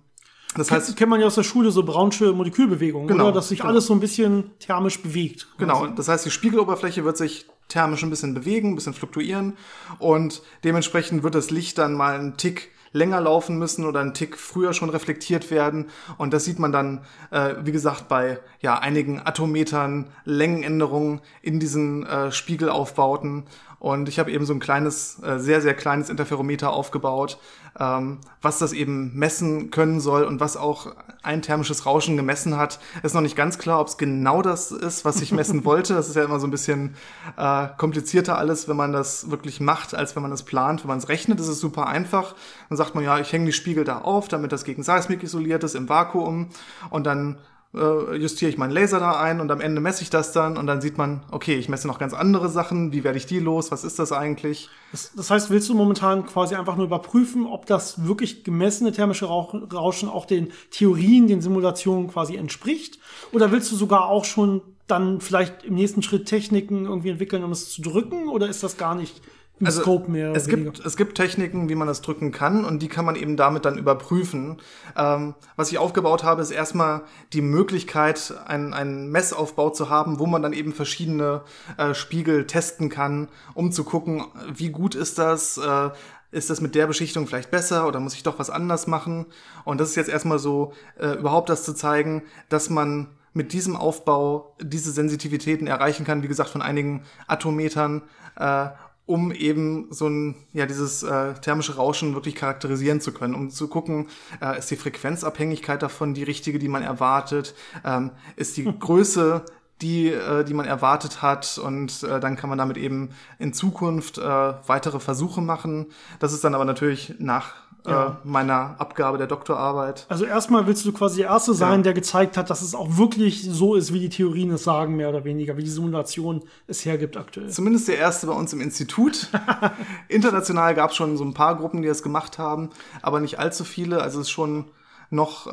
[0.56, 3.34] das Das heißt, kennt man ja aus der Schule, so Brownsche Molekülbewegungen, Genau, oder?
[3.34, 3.72] Dass sich genau.
[3.72, 5.48] alles so ein bisschen thermisch bewegt.
[5.58, 9.54] Genau, das heißt, die Spiegeloberfläche wird sich thermisch ein bisschen bewegen, ein bisschen fluktuieren
[10.00, 14.38] und dementsprechend wird das Licht dann mal einen Tick länger laufen müssen oder einen Tick
[14.38, 15.86] früher schon reflektiert werden
[16.18, 22.06] und das sieht man dann, äh, wie gesagt, bei ja einigen Atometern, Längenänderungen in diesen
[22.06, 23.46] äh, Spiegelaufbauten
[23.82, 27.40] und ich habe eben so ein kleines, äh, sehr, sehr kleines Interferometer aufgebaut,
[27.80, 32.80] ähm, was das eben messen können soll und was auch ein thermisches Rauschen gemessen hat.
[33.02, 35.96] Ist noch nicht ganz klar, ob es genau das ist, was ich messen wollte.
[35.96, 36.94] Das ist ja immer so ein bisschen
[37.38, 40.84] äh, komplizierter alles, wenn man das wirklich macht, als wenn man das plant.
[40.84, 42.36] Wenn man es rechnet, ist es super einfach.
[42.70, 45.64] Dann sagt man, ja, ich hänge die Spiegel da auf, damit das gegen Seismik isoliert
[45.64, 46.50] ist im Vakuum
[46.92, 47.40] und dann
[47.74, 50.68] äh, justiere ich meinen Laser da ein und am Ende messe ich das dann und
[50.68, 53.72] dann sieht man, okay, ich messe noch ganz andere Sachen, wie werde ich die los,
[53.72, 54.70] was ist das eigentlich?
[54.92, 59.26] Das, das heißt, willst du momentan quasi einfach nur überprüfen, ob das wirklich gemessene thermische
[59.26, 63.00] Rauschen auch den Theorien, den Simulationen quasi entspricht?
[63.32, 67.52] Oder willst du sogar auch schon dann vielleicht im nächsten Schritt Techniken irgendwie entwickeln, um
[67.52, 68.28] es zu drücken?
[68.28, 69.22] Oder ist das gar nicht
[69.62, 70.30] im Scope mehr?
[70.30, 70.72] Also Es weniger?
[70.72, 73.66] gibt, es gibt Techniken, wie man das drücken kann und die kann man eben damit
[73.66, 74.58] dann überprüfen.
[74.98, 77.02] Ähm, was ich aufgebaut habe, ist erstmal
[77.34, 81.42] die Möglichkeit, einen, einen Messaufbau zu haben, wo man dann eben verschiedene
[81.78, 85.90] äh, Spiegel testen kann, um zu gucken, wie gut ist das, äh,
[86.32, 89.26] ist das mit der Beschichtung vielleicht besser oder muss ich doch was anders machen?
[89.66, 93.76] Und das ist jetzt erstmal so, äh, überhaupt das zu zeigen, dass man mit diesem
[93.76, 98.02] Aufbau diese Sensitivitäten erreichen kann, wie gesagt, von einigen Atometern,
[98.38, 98.68] äh,
[99.12, 103.68] um eben so ein, ja, dieses äh, thermische Rauschen wirklich charakterisieren zu können, um zu
[103.68, 104.08] gucken,
[104.42, 109.44] äh, ist die Frequenzabhängigkeit davon die richtige, die man erwartet, ähm, ist die Größe
[109.82, 111.58] die, äh, die man erwartet hat?
[111.58, 115.88] Und äh, dann kann man damit eben in Zukunft äh, weitere Versuche machen.
[116.20, 118.20] Das ist dann aber natürlich nach Ja.
[118.24, 120.06] äh, meiner Abgabe der Doktorarbeit.
[120.08, 121.84] Also erstmal willst du quasi der Erste sein, Ja.
[121.86, 125.10] der gezeigt hat, dass es auch wirklich so ist, wie die Theorien es sagen, mehr
[125.10, 127.50] oder weniger, wie die Simulation es hergibt aktuell.
[127.50, 129.30] Zumindest der erste bei uns im Institut.
[130.10, 132.70] International gab es schon so ein paar Gruppen, die das gemacht haben,
[133.02, 134.02] aber nicht allzu viele.
[134.02, 134.66] Also es ist schon
[135.10, 135.52] noch, äh,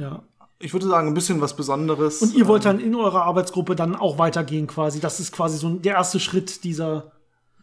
[0.00, 0.22] Ja.
[0.58, 2.22] ich würde sagen, ein bisschen was Besonderes.
[2.22, 5.00] Und ihr wollt dann in eurer Arbeitsgruppe dann auch weitergehen quasi.
[5.00, 7.12] Das ist quasi so der erste Schritt dieser.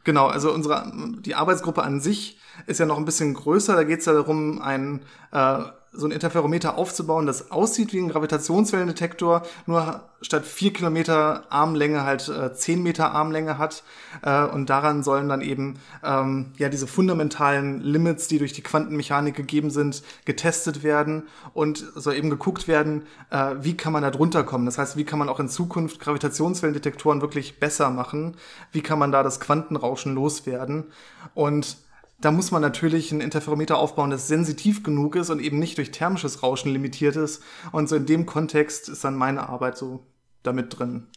[0.06, 2.38] Genau, also unsere die Arbeitsgruppe an sich
[2.68, 3.76] ist ja noch ein bisschen größer.
[3.76, 5.64] Da geht es ja darum, ein äh,
[5.96, 12.30] so ein Interferometer aufzubauen, das aussieht wie ein Gravitationswellendetektor, nur statt vier Kilometer Armlänge halt
[12.30, 13.84] äh, Meter Armlänge hat.
[14.24, 19.36] Äh, und daran sollen dann eben ähm, ja diese fundamentalen Limits, die durch die Quantenmechanik
[19.36, 24.44] gegeben sind, getestet werden und soll eben geguckt werden, äh, wie kann man da drunter
[24.44, 24.66] kommen.
[24.66, 28.36] Das heißt, wie kann man auch in Zukunft Gravitationswellendetektoren wirklich besser machen?
[28.72, 30.86] Wie kann man da das Quantenrauschen loswerden?
[31.34, 31.78] Und
[32.20, 35.92] da muss man natürlich ein Interferometer aufbauen, das sensitiv genug ist und eben nicht durch
[35.92, 37.44] thermisches Rauschen limitiert ist.
[37.72, 40.06] Und so in dem Kontext ist dann meine Arbeit so
[40.44, 41.08] damit drin.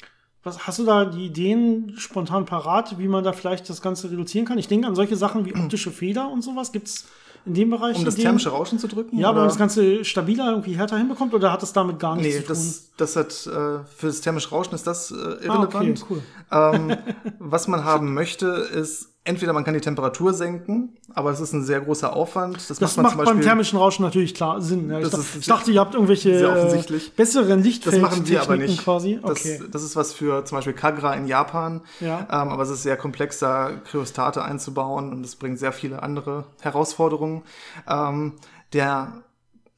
[0.43, 4.47] Was, hast du da die Ideen spontan parat, wie man da vielleicht das Ganze reduzieren
[4.47, 4.59] kann?
[4.59, 6.73] Ich denke an solche Sachen wie optische Feder und sowas.
[6.73, 7.05] Gibt es
[7.45, 8.25] in dem Bereich Um das Ideen?
[8.27, 9.19] thermische Rauschen zu drücken?
[9.19, 12.41] Ja, aber das Ganze stabiler irgendwie härter hinbekommt oder hat das damit gar nichts Nee,
[12.41, 12.57] zu tun?
[12.57, 16.07] das, das hat äh, für das thermische Rauschen ist das äh, ah, okay, irrelevant.
[16.11, 16.23] cool.
[16.51, 16.97] ähm,
[17.39, 21.63] was man haben möchte, ist entweder man kann die Temperatur senken, aber es ist ein
[21.63, 22.57] sehr großer Aufwand.
[22.57, 23.45] Das, Das macht man macht zum beim Beispiel.
[23.45, 24.91] thermischen Rauschen natürlich klar Sinn.
[24.91, 28.43] Ja, ich, Das dach- ist ich dachte, ihr habt irgendwelche äh, besseren das machen wir
[28.43, 28.85] aber Lichtfeldtechniken nicht.
[28.85, 29.21] quasi.
[29.23, 29.61] Das, Okay.
[29.71, 31.83] das ist was für zum Beispiel Kagra in Japan.
[32.01, 32.21] Ja.
[32.21, 36.47] Ähm, aber es ist sehr komplex, da Kryostate einzubauen und es bringt sehr viele andere
[36.61, 37.43] Herausforderungen.
[37.89, 38.33] Ähm,
[38.73, 39.13] der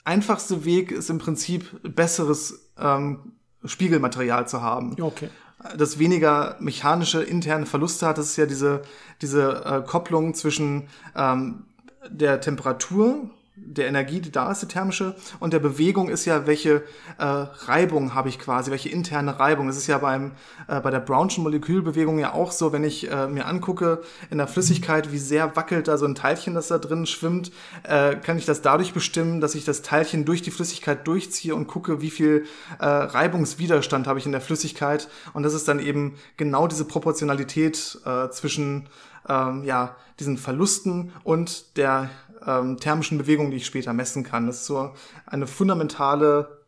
[0.05, 3.33] einfachste Weg ist im Prinzip besseres ähm,
[3.65, 4.97] Spiegelmaterial zu haben.
[5.01, 5.29] Okay.
[5.77, 8.19] Das weniger mechanische interne Verluste hat.
[8.19, 8.83] Das ist ja diese,
[9.21, 11.65] diese äh, Kopplung zwischen ähm,
[12.09, 13.31] der Temperatur,
[13.63, 16.83] der Energie, die da ist, die thermische, und der Bewegung ist ja, welche
[17.19, 19.67] äh, Reibung habe ich quasi, welche interne Reibung.
[19.67, 20.33] Das ist ja beim,
[20.67, 24.47] äh, bei der Brownschen Molekülbewegung ja auch so, wenn ich äh, mir angucke in der
[24.47, 27.53] Flüssigkeit, wie sehr wackelt da so ein Teilchen, das da drin schwimmt,
[27.85, 31.67] äh, kann ich das dadurch bestimmen, dass ich das Teilchen durch die Flüssigkeit durchziehe und
[31.67, 32.47] gucke, wie viel
[32.79, 35.09] äh, Reibungswiderstand habe ich in der Flüssigkeit.
[35.33, 38.89] Und das ist dann eben genau diese Proportionalität äh, zwischen
[39.29, 42.11] ähm, ja, diesen Verlusten und der
[42.47, 44.47] ähm, thermischen Bewegung, die ich später messen kann.
[44.47, 44.93] Das ist so
[45.27, 46.61] eine fundamentale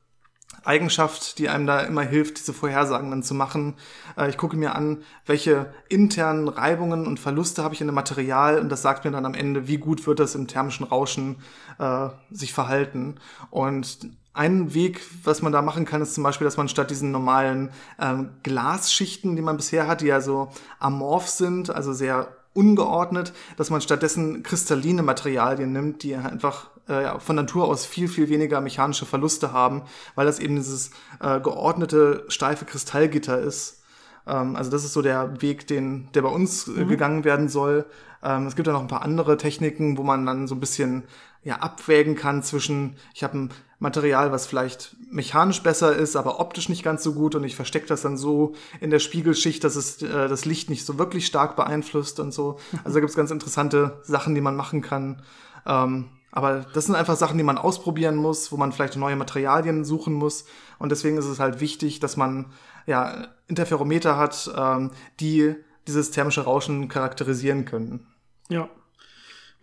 [0.65, 3.75] Eigenschaft, die einem da immer hilft, diese Vorhersagen dann zu machen.
[4.17, 8.59] Äh, ich gucke mir an, welche internen Reibungen und Verluste habe ich in dem Material
[8.59, 11.43] und das sagt mir dann am Ende, wie gut wird das im thermischen Rauschen
[11.79, 13.17] äh, sich verhalten.
[13.51, 17.11] Und ein Weg, was man da machen kann, ist zum Beispiel, dass man statt diesen
[17.11, 23.33] normalen ähm, Glasschichten, die man bisher hat, die ja so amorph sind, also sehr ungeordnet,
[23.57, 28.61] dass man stattdessen kristalline Materialien nimmt, die einfach äh, von Natur aus viel, viel weniger
[28.61, 29.83] mechanische Verluste haben,
[30.15, 30.91] weil das eben dieses
[31.21, 33.83] äh, geordnete, steife Kristallgitter ist.
[34.27, 36.89] Ähm, also das ist so der Weg, den, der bei uns äh, mhm.
[36.89, 37.87] gegangen werden soll.
[38.23, 41.05] Ähm, es gibt ja noch ein paar andere Techniken, wo man dann so ein bisschen
[41.45, 46.69] ja, abwägen kann zwischen, ich habe ein Material, was vielleicht mechanisch besser ist, aber optisch
[46.69, 50.01] nicht ganz so gut und ich verstecke das dann so in der Spiegelschicht, dass es
[50.03, 52.59] äh, das Licht nicht so wirklich stark beeinflusst und so.
[52.85, 55.23] Also da gibt es ganz interessante Sachen, die man machen kann.
[55.67, 59.85] Ähm, aber das sind einfach Sachen, die man ausprobieren muss, wo man vielleicht neue Materialien
[59.85, 60.47] suchen muss.
[60.79, 62.47] Und deswegen ist es halt wichtig, dass man
[62.87, 68.07] ja Interferometer hat, ähm, die dieses thermische Rauschen charakterisieren können.
[68.49, 68.69] Ja,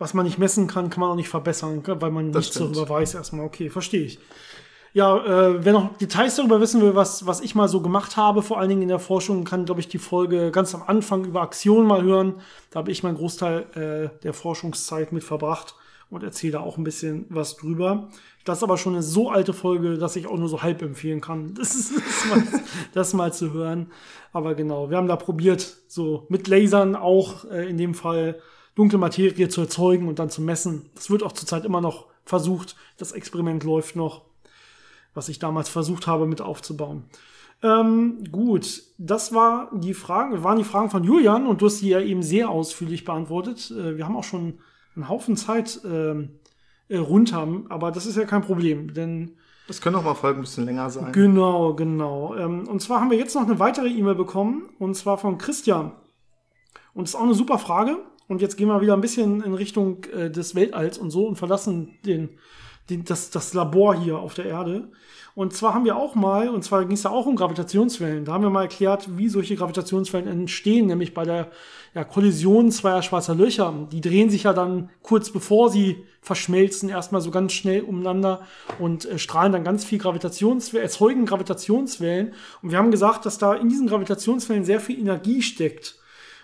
[0.00, 2.74] was man nicht messen kann, kann man auch nicht verbessern, weil man das nichts stimmt.
[2.74, 3.44] darüber weiß erstmal.
[3.44, 4.18] Okay, verstehe ich.
[4.94, 8.42] Ja, äh, wer noch Details darüber wissen will, was, was ich mal so gemacht habe,
[8.42, 11.42] vor allen Dingen in der Forschung, kann, glaube ich, die Folge ganz am Anfang über
[11.42, 12.40] Aktion mal hören.
[12.70, 15.74] Da habe ich meinen Großteil äh, der Forschungszeit mit verbracht
[16.08, 18.08] und erzähle da auch ein bisschen was drüber.
[18.44, 21.20] Das ist aber schon eine so alte Folge, dass ich auch nur so halb empfehlen
[21.20, 22.42] kann, das, ist, das, mal,
[22.94, 23.92] das mal zu hören.
[24.32, 28.40] Aber genau, wir haben da probiert, so mit Lasern auch äh, in dem Fall
[28.80, 30.86] dunkle Materie zu erzeugen und dann zu messen.
[30.94, 32.76] Das wird auch zurzeit immer noch versucht.
[32.96, 34.22] Das Experiment läuft noch,
[35.12, 37.04] was ich damals versucht habe mit aufzubauen.
[37.62, 41.90] Ähm, gut, das war die Fragen, waren die Fragen von Julian und du hast sie
[41.90, 43.70] ja eben sehr ausführlich beantwortet.
[43.70, 44.60] Äh, wir haben auch schon
[44.96, 46.38] einen Haufen Zeit ähm,
[46.88, 50.44] äh, runter, aber das ist ja kein Problem, denn das können auch mal Folgen ein
[50.44, 51.12] bisschen länger sein.
[51.12, 52.34] Genau, genau.
[52.34, 55.92] Ähm, und zwar haben wir jetzt noch eine weitere E-Mail bekommen, und zwar von Christian.
[56.94, 57.98] Und das ist auch eine super Frage.
[58.30, 61.34] Und jetzt gehen wir wieder ein bisschen in Richtung äh, des Weltalls und so und
[61.34, 62.28] verlassen den,
[62.88, 64.86] den, das, das Labor hier auf der Erde.
[65.34, 68.32] Und zwar haben wir auch mal, und zwar ging es ja auch um Gravitationswellen, da
[68.32, 71.50] haben wir mal erklärt, wie solche Gravitationswellen entstehen, nämlich bei der
[71.92, 73.88] ja, Kollision zweier schwarzer Löcher.
[73.90, 78.42] Die drehen sich ja dann kurz bevor sie verschmelzen, erstmal so ganz schnell umeinander
[78.78, 82.32] und äh, strahlen dann ganz viel Gravitationswellen, erzeugen Gravitationswellen.
[82.62, 85.99] Und wir haben gesagt, dass da in diesen Gravitationswellen sehr viel Energie steckt.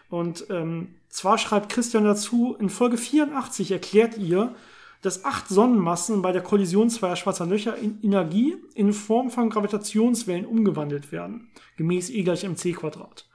[0.08, 4.54] Und ähm, zwar schreibt Christian dazu, in Folge 84 erklärt ihr,
[5.02, 10.46] dass acht Sonnenmassen bei der Kollision zweier schwarzer Löcher in Energie in Form von Gravitationswellen
[10.46, 13.26] umgewandelt werden, gemäß E gleich mc Quadrat.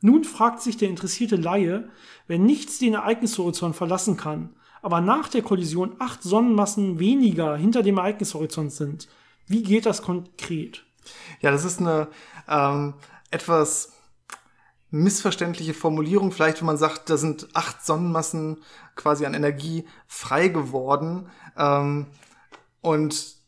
[0.00, 1.88] Nun fragt sich der interessierte Laie,
[2.28, 7.98] wenn nichts den Ereignishorizont verlassen kann, aber nach der Kollision acht Sonnenmassen weniger hinter dem
[7.98, 9.08] Ereignishorizont sind,
[9.46, 10.84] wie geht das konkret?
[11.40, 12.08] Ja, das ist eine
[12.48, 12.94] ähm,
[13.30, 13.97] etwas
[14.90, 18.62] missverständliche Formulierung, vielleicht wenn man sagt, da sind acht Sonnenmassen
[18.96, 22.06] quasi an Energie frei geworden ähm,
[22.80, 23.38] und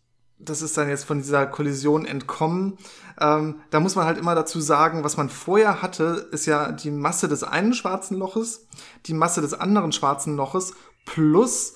[0.43, 2.79] das ist dann jetzt von dieser Kollision entkommen.
[3.21, 6.91] Ähm, da muss man halt immer dazu sagen, was man vorher hatte, ist ja die
[6.91, 8.67] Masse des einen schwarzen Loches,
[9.07, 10.73] die Masse des anderen schwarzen Loches
[11.05, 11.75] plus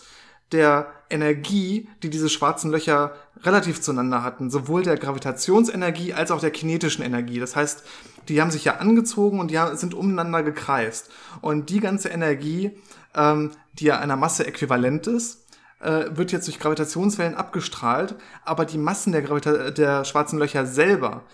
[0.53, 6.50] der Energie, die diese schwarzen Löcher relativ zueinander hatten, sowohl der Gravitationsenergie als auch der
[6.50, 7.40] kinetischen Energie.
[7.40, 7.83] Das heißt,
[8.28, 11.10] die haben sich ja angezogen und die sind umeinander gekreist.
[11.40, 12.72] Und die ganze Energie,
[13.14, 15.46] ähm, die ja einer Masse äquivalent ist,
[15.80, 21.24] äh, wird jetzt durch Gravitationswellen abgestrahlt, aber die Massen der, Gravita der schwarzen Löcher selber,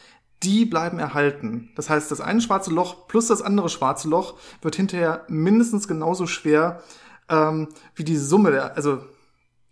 [0.42, 1.70] die bleiben erhalten.
[1.76, 6.26] Das heißt, das eine schwarze Loch plus das andere schwarze Loch wird hinterher mindestens genauso
[6.26, 6.83] schwer
[7.29, 9.00] ähm, wie die Summe der, also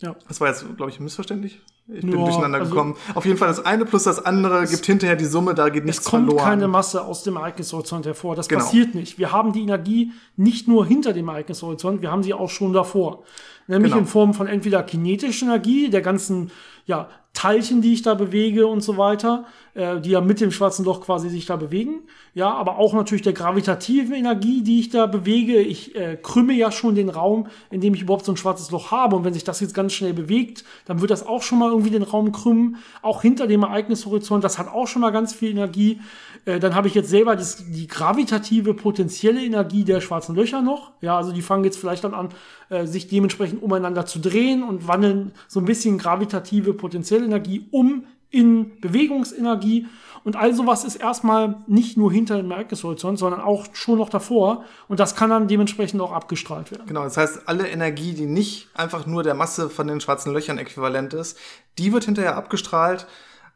[0.01, 0.15] ja.
[0.29, 1.61] Das war jetzt, glaube ich, missverständlich.
[1.91, 2.97] Ich bin ja, durcheinander also gekommen.
[3.15, 6.09] Auf jeden Fall das eine plus das andere gibt hinterher die Summe, da geht nichts
[6.09, 6.29] verloren.
[6.29, 8.37] Es kommt keine Masse aus dem Ereignishorizont hervor.
[8.37, 8.63] Das genau.
[8.63, 9.19] passiert nicht.
[9.19, 13.25] Wir haben die Energie nicht nur hinter dem Ereignishorizont, wir haben sie auch schon davor.
[13.69, 14.03] Nämlich genau.
[14.03, 16.51] in Form von entweder kinetischer Energie, der ganzen
[16.85, 19.47] ja, Teilchen, die ich da bewege und so weiter,
[19.79, 22.01] äh, die ja mit dem schwarzen Loch quasi sich da bewegen.
[22.35, 25.61] Ja, aber auch natürlich der gravitativen Energie, die ich da bewege.
[25.61, 28.91] Ich äh, krümme ja schon den Raum, in dem ich überhaupt so ein schwarzes Loch
[28.91, 29.15] habe.
[29.15, 31.91] Und wenn sich das jetzt ganz schnell bewegt, dann wird das auch schon mal irgendwie
[31.91, 32.79] den Raum krümmen.
[33.03, 36.01] Auch hinter dem Ereignishorizont, das hat auch schon mal ganz viel Energie.
[36.45, 40.91] Äh, dann habe ich jetzt selber das, die gravitative, potenzielle Energie der schwarzen Löcher noch.
[41.03, 42.31] Ja, also die fangen jetzt vielleicht dann an,
[42.69, 48.03] äh, sich dementsprechend umeinander zu drehen und wandeln so ein bisschen gravitative, potenzielle Energie um
[48.31, 49.87] in Bewegungsenergie.
[50.25, 54.65] Und all sowas ist erstmal nicht nur hinter dem Ereignishorizont, sondern auch schon noch davor.
[54.89, 56.87] Und das kann dann dementsprechend auch abgestrahlt werden.
[56.87, 60.59] Genau, das heißt, alle Energie, die nicht einfach nur der Masse von den schwarzen Löchern
[60.59, 61.39] äquivalent ist,
[61.79, 63.07] die wird hinterher abgestrahlt.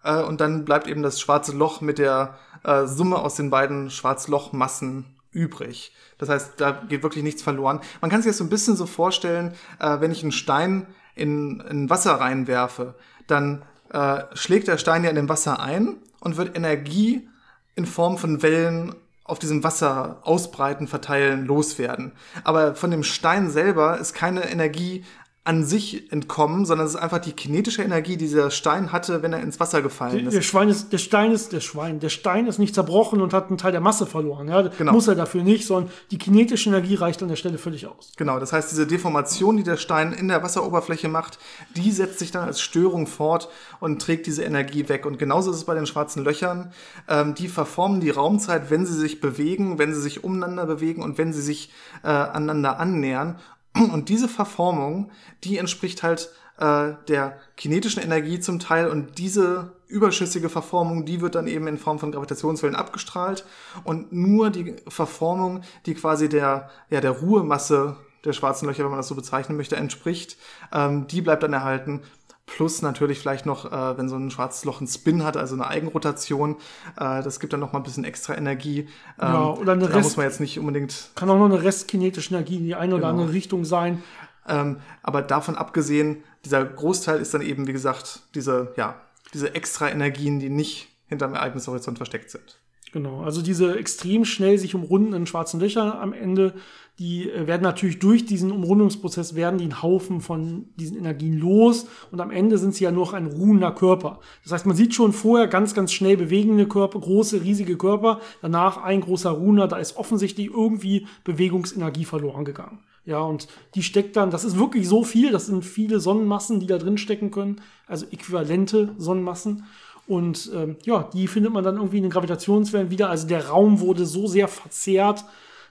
[0.04, 3.90] Äh, und dann bleibt eben das schwarze Loch mit der äh, Summe aus den beiden
[3.90, 5.92] Schwarzlochmassen übrig.
[6.18, 7.80] Das heißt, da geht wirklich nichts verloren.
[8.00, 11.60] Man kann sich das so ein bisschen so vorstellen, äh, wenn ich einen Stein in,
[11.60, 12.94] in Wasser reinwerfe,
[13.26, 17.28] dann äh, schlägt der Stein ja in dem Wasser ein und wird Energie
[17.74, 22.12] in Form von Wellen auf diesem Wasser ausbreiten, verteilen, loswerden.
[22.44, 25.04] Aber von dem Stein selber ist keine Energie
[25.44, 29.32] an sich entkommen, sondern es ist einfach die kinetische Energie, die dieser Stein hatte, wenn
[29.32, 30.34] er ins Wasser gefallen ist.
[30.34, 33.48] Der, Schwein ist, der Stein ist, der Schwein, der Stein ist nicht zerbrochen und hat
[33.48, 34.46] einen Teil der Masse verloren.
[34.46, 34.92] Ja, genau.
[34.92, 38.12] Muss er dafür nicht, sondern die kinetische Energie reicht an der Stelle völlig aus.
[38.16, 41.40] Genau, das heißt, diese Deformation, die der Stein in der Wasseroberfläche macht,
[41.74, 43.48] die setzt sich dann als Störung fort
[43.80, 45.06] und trägt diese Energie weg.
[45.06, 46.72] Und genauso ist es bei den schwarzen Löchern.
[47.08, 51.18] Ähm, die verformen die Raumzeit, wenn sie sich bewegen, wenn sie sich umeinander bewegen und
[51.18, 51.72] wenn sie sich
[52.04, 53.40] äh, aneinander annähern.
[53.74, 55.10] Und diese Verformung,
[55.44, 61.34] die entspricht halt äh, der kinetischen Energie zum Teil und diese überschüssige Verformung, die wird
[61.34, 63.44] dann eben in Form von Gravitationswellen abgestrahlt.
[63.84, 69.00] Und nur die Verformung, die quasi der, ja, der Ruhemasse der schwarzen Löcher, wenn man
[69.00, 70.36] das so bezeichnen möchte, entspricht,
[70.72, 72.02] ähm, die bleibt dann erhalten
[72.46, 75.68] Plus natürlich vielleicht noch, äh, wenn so ein schwarzes Loch einen Spin hat, also eine
[75.68, 76.56] Eigenrotation,
[76.96, 78.80] äh, das gibt dann noch mal ein bisschen extra Energie.
[78.80, 78.86] Ähm,
[79.18, 81.10] ja, oder eine da Rest, muss man jetzt nicht unbedingt.
[81.14, 83.20] Kann auch noch eine restkinetische Energie in die eine oder genau.
[83.20, 84.02] andere Richtung sein.
[84.48, 89.00] Ähm, aber davon abgesehen, dieser Großteil ist dann eben, wie gesagt, diese, ja,
[89.32, 92.58] diese extra Energien, die nicht hinterm Ereignishorizont versteckt sind.
[92.92, 96.54] Genau, also diese extrem schnell sich umrundenden schwarzen Löcher am Ende,
[97.02, 101.86] die äh, werden natürlich durch diesen Umrundungsprozess werden die einen Haufen von diesen Energien los
[102.12, 104.20] und am Ende sind sie ja nur noch ein ruhender Körper.
[104.44, 108.76] Das heißt, man sieht schon vorher ganz, ganz schnell bewegende Körper, große, riesige Körper, danach
[108.76, 112.78] ein großer Ruhender, da ist offensichtlich irgendwie Bewegungsenergie verloren gegangen.
[113.04, 116.68] Ja, und die steckt dann, das ist wirklich so viel, das sind viele Sonnenmassen, die
[116.68, 119.64] da drin stecken können, also äquivalente Sonnenmassen.
[120.06, 123.10] Und ähm, ja, die findet man dann irgendwie in den Gravitationswellen wieder.
[123.10, 125.24] Also der Raum wurde so sehr verzerrt,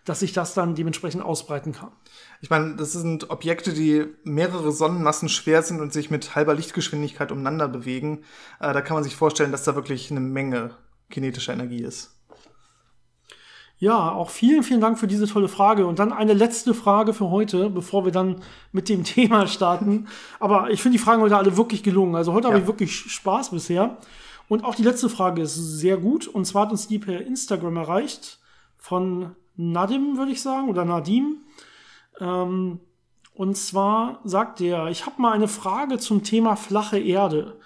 [0.06, 1.92] dass sich das dann dementsprechend ausbreiten kann.
[2.42, 7.32] Ich meine, das sind Objekte, die mehrere Sonnenmassen schwer sind und sich mit halber Lichtgeschwindigkeit
[7.32, 8.24] umeinander bewegen.
[8.60, 10.72] Äh, da kann man sich vorstellen, dass da wirklich eine Menge
[11.10, 12.18] kinetischer Energie ist.
[13.78, 15.88] Ja, auch vielen, vielen Dank für diese tolle Frage.
[15.88, 20.08] Und dann eine letzte Frage für heute, bevor wir dann mit dem Thema starten.
[20.40, 22.16] Aber ich finde die Fragen heute alle wirklich gelungen.
[22.16, 22.54] Also heute ja.
[22.54, 23.98] habe ich wirklich Spaß bisher.
[24.48, 26.28] Und auch die letzte Frage ist sehr gut.
[26.28, 28.40] Und zwar hat uns die per Instagram erreicht
[28.78, 31.38] von Nadim, würde ich sagen, oder Nadim.
[32.20, 32.80] Ähm,
[33.34, 37.60] und zwar sagt er, ich habe mal eine Frage zum Thema flache Erde.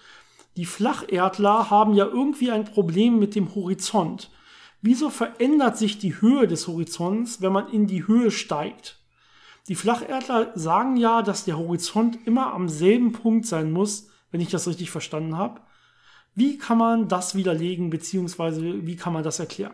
[0.57, 4.31] Die Flacherdler haben ja irgendwie ein Problem mit dem Horizont.
[4.81, 8.99] Wieso verändert sich die Höhe des Horizonts, wenn man in die Höhe steigt?
[9.67, 14.49] Die Flacherdler sagen ja, dass der Horizont immer am selben Punkt sein muss, wenn ich
[14.49, 15.61] das richtig verstanden habe.
[16.35, 19.73] Wie kann man das widerlegen, beziehungsweise wie kann man das erklären?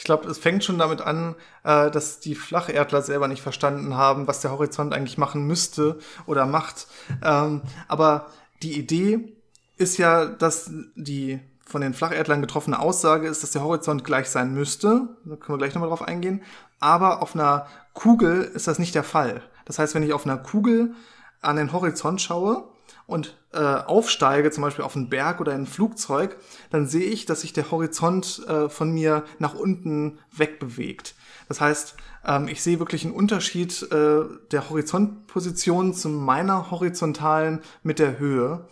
[0.00, 4.26] Ich glaube, es fängt schon damit an, äh, dass die Flacherdler selber nicht verstanden haben,
[4.26, 6.86] was der Horizont eigentlich machen müsste oder macht.
[7.22, 8.28] Ähm, aber
[8.62, 9.36] die Idee
[9.76, 14.54] ist ja, dass die von den Flacherdlern getroffene Aussage ist, dass der Horizont gleich sein
[14.54, 15.06] müsste.
[15.26, 16.42] Da können wir gleich nochmal drauf eingehen.
[16.78, 19.42] Aber auf einer Kugel ist das nicht der Fall.
[19.66, 20.94] Das heißt, wenn ich auf einer Kugel
[21.42, 22.70] an den Horizont schaue,
[23.10, 26.36] und äh, aufsteige, zum Beispiel auf einen Berg oder ein Flugzeug,
[26.70, 31.14] dann sehe ich, dass sich der Horizont äh, von mir nach unten wegbewegt.
[31.48, 37.98] Das heißt, ähm, ich sehe wirklich einen Unterschied äh, der Horizontposition zu meiner horizontalen mit
[37.98, 38.66] der Höhe.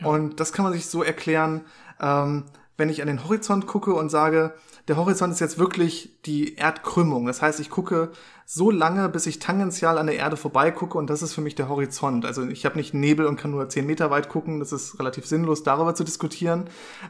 [0.00, 0.06] Ja.
[0.06, 1.62] Und das kann man sich so erklären,
[2.00, 2.44] ähm,
[2.76, 4.54] wenn ich an den Horizont gucke und sage,
[4.88, 7.26] der Horizont ist jetzt wirklich die Erdkrümmung.
[7.26, 8.10] Das heißt, ich gucke
[8.44, 11.68] so lange, bis ich tangential an der Erde vorbeigucke und das ist für mich der
[11.68, 12.26] Horizont.
[12.26, 14.60] Also ich habe nicht Nebel und kann nur 10 Meter weit gucken.
[14.60, 16.64] Das ist relativ sinnlos, darüber zu diskutieren.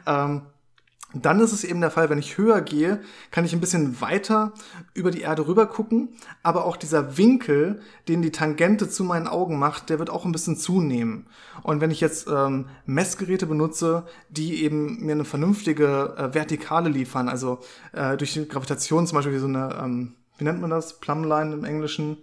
[0.05, 0.43] Ähm,
[1.13, 2.99] dann ist es eben der Fall, wenn ich höher gehe,
[3.31, 4.53] kann ich ein bisschen weiter
[4.93, 6.09] über die Erde rüber gucken,
[6.43, 10.31] aber auch dieser Winkel, den die Tangente zu meinen Augen macht, der wird auch ein
[10.31, 11.27] bisschen zunehmen.
[11.63, 17.29] Und wenn ich jetzt ähm, Messgeräte benutze, die eben mir eine vernünftige äh, Vertikale liefern,
[17.29, 17.59] also
[17.93, 21.53] äh, durch die Gravitation zum Beispiel wie so eine, ähm, wie nennt man das, Plumbline
[21.53, 22.17] im Englischen?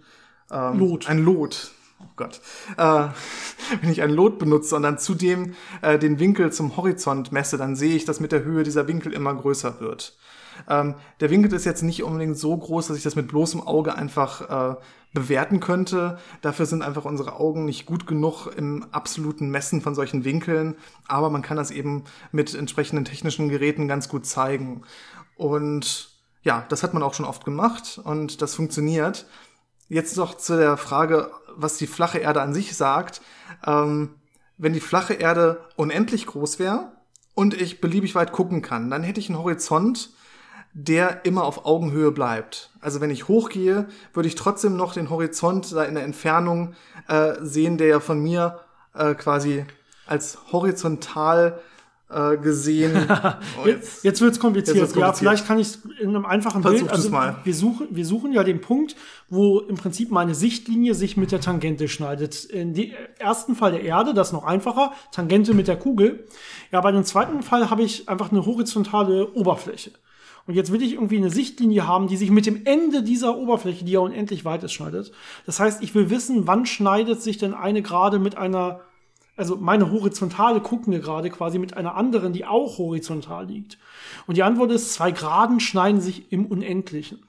[0.51, 1.09] Ähm, Lot.
[1.09, 1.71] Ein Lot
[2.03, 2.41] oh Gott,
[2.77, 3.07] äh,
[3.81, 7.75] wenn ich ein Lot benutze und dann zudem äh, den Winkel zum Horizont messe, dann
[7.75, 10.17] sehe ich, dass mit der Höhe dieser Winkel immer größer wird.
[10.69, 13.95] Ähm, der Winkel ist jetzt nicht unbedingt so groß, dass ich das mit bloßem Auge
[13.95, 14.75] einfach äh,
[15.13, 16.17] bewerten könnte.
[16.41, 20.75] Dafür sind einfach unsere Augen nicht gut genug im absoluten Messen von solchen Winkeln,
[21.07, 24.83] aber man kann das eben mit entsprechenden technischen Geräten ganz gut zeigen.
[25.35, 26.09] Und
[26.43, 29.25] ja, das hat man auch schon oft gemacht und das funktioniert.
[29.89, 33.21] Jetzt noch zu der Frage, was die flache Erde an sich sagt.
[33.65, 34.15] Ähm,
[34.57, 36.91] wenn die flache Erde unendlich groß wäre
[37.33, 40.11] und ich beliebig weit gucken kann, dann hätte ich einen Horizont,
[40.73, 42.71] der immer auf Augenhöhe bleibt.
[42.81, 46.73] Also wenn ich hochgehe, würde ich trotzdem noch den Horizont da in der Entfernung
[47.07, 48.59] äh, sehen, der ja von mir
[48.95, 49.65] äh, quasi
[50.05, 51.59] als horizontal
[52.13, 52.93] äh, gesehen.
[53.61, 54.77] Oh, jetzt jetzt wird es kompliziert.
[54.77, 55.01] kompliziert.
[55.01, 56.91] Ja, vielleicht kann ich in einem einfachen Versuch Bild.
[56.91, 57.37] Also mal.
[57.43, 58.95] Wir suchen, wir suchen ja den Punkt,
[59.29, 62.45] wo im Prinzip meine Sichtlinie sich mit der Tangente schneidet.
[62.45, 66.27] In dem ersten Fall der Erde, das ist noch einfacher, Tangente mit der Kugel.
[66.71, 69.91] Ja, bei dem zweiten Fall habe ich einfach eine horizontale Oberfläche.
[70.45, 73.85] Und jetzt will ich irgendwie eine Sichtlinie haben, die sich mit dem Ende dieser Oberfläche,
[73.85, 75.11] die ja unendlich weit ist, schneidet.
[75.45, 78.81] Das heißt, ich will wissen, wann schneidet sich denn eine gerade mit einer
[79.35, 83.77] also meine horizontale gucken wir gerade quasi mit einer anderen, die auch horizontal liegt.
[84.27, 87.19] Und die Antwort ist, zwei Graden schneiden sich im Unendlichen.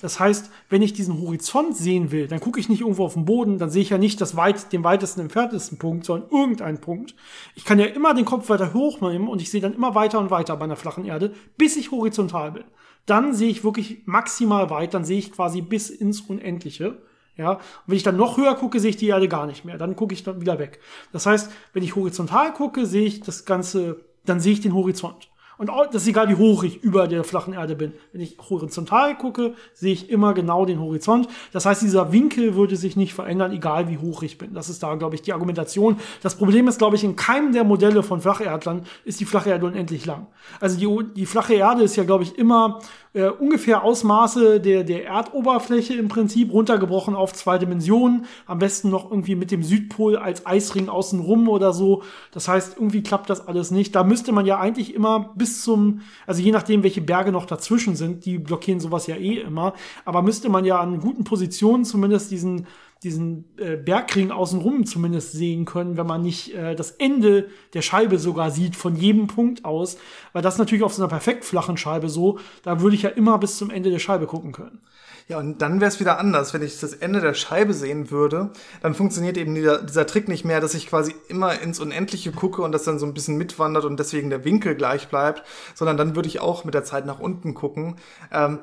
[0.00, 3.24] Das heißt, wenn ich diesen Horizont sehen will, dann gucke ich nicht irgendwo auf den
[3.24, 7.14] Boden, dann sehe ich ja nicht das weit, den weitesten entferntesten Punkt, sondern irgendeinen Punkt.
[7.54, 10.30] Ich kann ja immer den Kopf weiter hochnehmen und ich sehe dann immer weiter und
[10.30, 12.64] weiter bei einer flachen Erde, bis ich horizontal bin.
[13.06, 16.98] Dann sehe ich wirklich maximal weit, dann sehe ich quasi bis ins Unendliche.
[17.40, 19.78] Ja, und wenn ich dann noch höher gucke, sehe ich die Erde gar nicht mehr.
[19.78, 20.78] Dann gucke ich dann wieder weg.
[21.10, 25.29] Das heißt, wenn ich horizontal gucke, sehe ich das Ganze, dann sehe ich den Horizont.
[25.60, 27.92] Und das ist egal, wie hoch ich über der flachen Erde bin.
[28.12, 31.28] Wenn ich horizontal gucke, sehe ich immer genau den Horizont.
[31.52, 34.54] Das heißt, dieser Winkel würde sich nicht verändern, egal wie hoch ich bin.
[34.54, 35.98] Das ist da, glaube ich, die Argumentation.
[36.22, 39.66] Das Problem ist, glaube ich, in keinem der Modelle von Flacherdlern ist die flache Erde
[39.66, 40.28] unendlich lang.
[40.60, 42.80] Also die, die flache Erde ist ja, glaube ich, immer
[43.12, 48.24] äh, ungefähr Ausmaße der, der Erdoberfläche im Prinzip, runtergebrochen auf zwei Dimensionen.
[48.46, 52.02] Am besten noch irgendwie mit dem Südpol als Eisring außenrum oder so.
[52.32, 53.94] Das heißt, irgendwie klappt das alles nicht.
[53.94, 57.96] Da müsste man ja eigentlich immer bis zum, also je nachdem, welche Berge noch dazwischen
[57.96, 59.74] sind, die blockieren sowas ja eh immer,
[60.04, 62.66] aber müsste man ja an guten Positionen zumindest diesen
[63.02, 68.18] diesen äh, Bergring außenrum zumindest sehen können, wenn man nicht äh, das Ende der Scheibe
[68.18, 69.96] sogar sieht, von jedem Punkt aus.
[70.32, 73.38] Weil das natürlich auf so einer perfekt flachen Scheibe so, da würde ich ja immer
[73.38, 74.80] bis zum Ende der Scheibe gucken können.
[75.30, 76.54] Ja, und dann wäre es wieder anders.
[76.54, 78.50] Wenn ich das Ende der Scheibe sehen würde,
[78.82, 82.62] dann funktioniert eben dieser, dieser Trick nicht mehr, dass ich quasi immer ins Unendliche gucke
[82.62, 85.44] und das dann so ein bisschen mitwandert und deswegen der Winkel gleich bleibt,
[85.76, 87.94] sondern dann würde ich auch mit der Zeit nach unten gucken.
[88.32, 88.58] Ähm,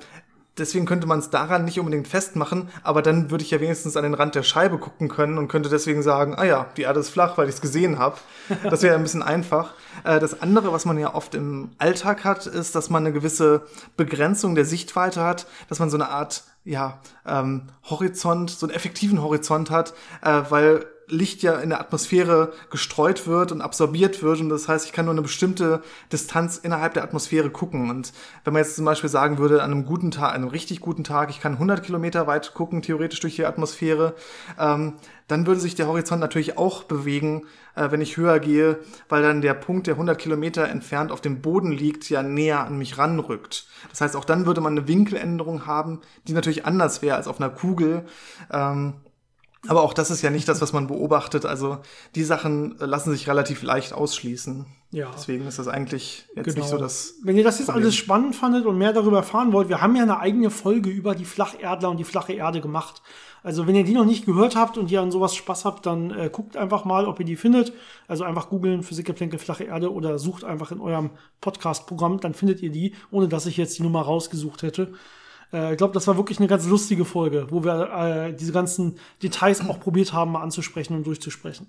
[0.57, 4.03] deswegen könnte man es daran nicht unbedingt festmachen, aber dann würde ich ja wenigstens an
[4.03, 7.09] den Rand der Scheibe gucken können und könnte deswegen sagen, ah ja, die Erde ist
[7.09, 8.17] flach, weil ich es gesehen habe.
[8.63, 9.73] Das wäre ein bisschen einfach.
[10.03, 13.67] Äh, das andere, was man ja oft im Alltag hat, ist, dass man eine gewisse
[13.95, 19.21] Begrenzung der Sichtweite hat, dass man so eine Art ja, ähm, Horizont, so einen effektiven
[19.21, 24.41] Horizont hat, äh, weil Licht ja in der Atmosphäre gestreut wird und absorbiert wird.
[24.41, 27.89] Und das heißt, ich kann nur eine bestimmte Distanz innerhalb der Atmosphäre gucken.
[27.89, 28.11] Und
[28.43, 31.29] wenn man jetzt zum Beispiel sagen würde, an einem guten Tag, einem richtig guten Tag,
[31.29, 34.15] ich kann 100 Kilometer weit gucken, theoretisch durch die Atmosphäre,
[34.59, 34.95] ähm,
[35.29, 37.43] dann würde sich der Horizont natürlich auch bewegen,
[37.77, 41.41] äh, wenn ich höher gehe, weil dann der Punkt, der 100 Kilometer entfernt auf dem
[41.41, 43.67] Boden liegt, ja näher an mich ranrückt.
[43.89, 47.39] Das heißt, auch dann würde man eine Winkeländerung haben, die natürlich anders wäre als auf
[47.39, 48.05] einer Kugel.
[48.51, 48.93] Ähm,
[49.67, 51.45] aber auch das ist ja nicht das, was man beobachtet.
[51.45, 51.79] Also
[52.15, 54.65] die Sachen lassen sich relativ leicht ausschließen.
[54.91, 55.11] Ja.
[55.13, 56.59] Deswegen ist das eigentlich jetzt genau.
[56.59, 57.15] nicht so das.
[57.23, 57.83] Wenn ihr das jetzt Problem.
[57.83, 61.13] alles spannend fandet und mehr darüber erfahren wollt, wir haben ja eine eigene Folge über
[61.13, 63.01] die Flacherdler und die flache Erde gemacht.
[63.43, 66.11] Also wenn ihr die noch nicht gehört habt und ihr an sowas Spaß habt, dann
[66.11, 67.73] äh, guckt einfach mal, ob ihr die findet.
[68.07, 71.11] Also einfach googeln Physikgeplänkel flache Erde oder sucht einfach in eurem
[71.41, 74.93] Podcast-Programm, dann findet ihr die, ohne dass ich jetzt die Nummer rausgesucht hätte.
[75.53, 78.99] Äh, ich glaube, das war wirklich eine ganz lustige Folge, wo wir äh, diese ganzen
[79.21, 81.67] Details auch probiert haben, mal anzusprechen und durchzusprechen.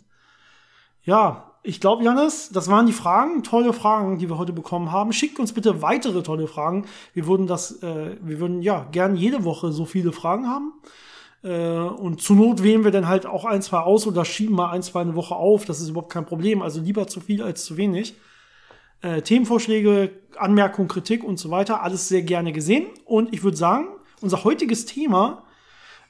[1.04, 5.12] Ja, ich glaube, Janis, das waren die Fragen, tolle Fragen, die wir heute bekommen haben.
[5.12, 6.86] Schickt uns bitte weitere tolle Fragen.
[7.14, 10.72] Wir würden das, äh, wir würden ja gern jede Woche so viele Fragen haben.
[11.42, 14.70] Äh, und zur Not wählen wir dann halt auch ein, zwei aus oder schieben mal
[14.70, 15.64] ein, zwei eine Woche auf.
[15.64, 16.62] Das ist überhaupt kein Problem.
[16.62, 18.14] Also lieber zu viel als zu wenig.
[19.00, 22.86] Äh, Themenvorschläge, Anmerkungen, Kritik und so weiter, alles sehr gerne gesehen.
[23.04, 23.88] Und ich würde sagen,
[24.20, 25.44] unser heutiges Thema,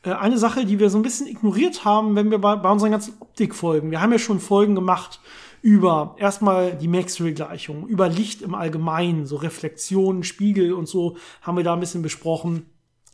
[0.02, 2.92] äh, eine Sache, die wir so ein bisschen ignoriert haben, wenn wir bei, bei unseren
[2.92, 5.20] ganzen Optikfolgen, wir haben ja schon Folgen gemacht
[5.60, 11.64] über erstmal die Maxwell-Gleichung, über Licht im Allgemeinen, so Reflexionen, Spiegel und so haben wir
[11.64, 12.66] da ein bisschen besprochen,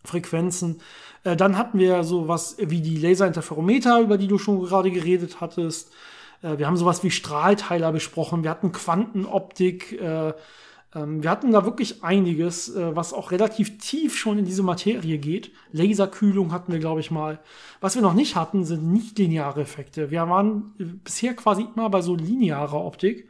[0.05, 0.81] Frequenzen.
[1.25, 5.93] Äh, dann hatten wir sowas wie die Laserinterferometer, über die du schon gerade geredet hattest.
[6.43, 8.43] Äh, wir haben sowas wie Strahlteiler besprochen.
[8.43, 10.01] Wir hatten Quantenoptik.
[10.01, 10.35] Äh,
[10.95, 15.51] wir hatten da wirklich einiges, äh, was auch relativ tief schon in diese Materie geht.
[15.73, 17.41] Laserkühlung hatten wir, glaube ich, mal.
[17.81, 20.11] Was wir noch nicht hatten, sind nicht-lineare Effekte.
[20.11, 23.29] Wir waren äh, bisher quasi immer bei so linearer Optik.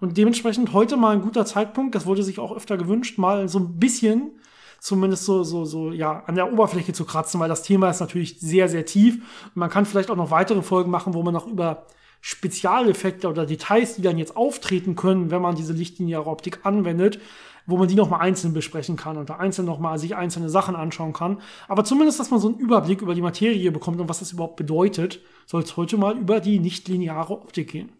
[0.00, 3.58] Und dementsprechend heute mal ein guter Zeitpunkt, das wurde sich auch öfter gewünscht, mal so
[3.60, 4.32] ein bisschen
[4.78, 8.38] zumindest so, so, so, ja, an der Oberfläche zu kratzen, weil das Thema ist natürlich
[8.40, 9.16] sehr, sehr tief.
[9.46, 11.86] Und man kann vielleicht auch noch weitere Folgen machen, wo man noch über
[12.20, 17.20] Spezialeffekte oder Details, die dann jetzt auftreten können, wenn man diese lichtlineare Optik anwendet,
[17.66, 21.12] wo man die nochmal einzeln besprechen kann und da einzeln nochmal sich einzelne Sachen anschauen
[21.12, 21.40] kann.
[21.68, 24.56] Aber zumindest, dass man so einen Überblick über die Materie bekommt und was das überhaupt
[24.56, 27.90] bedeutet, soll es heute mal über die nichtlineare Optik gehen.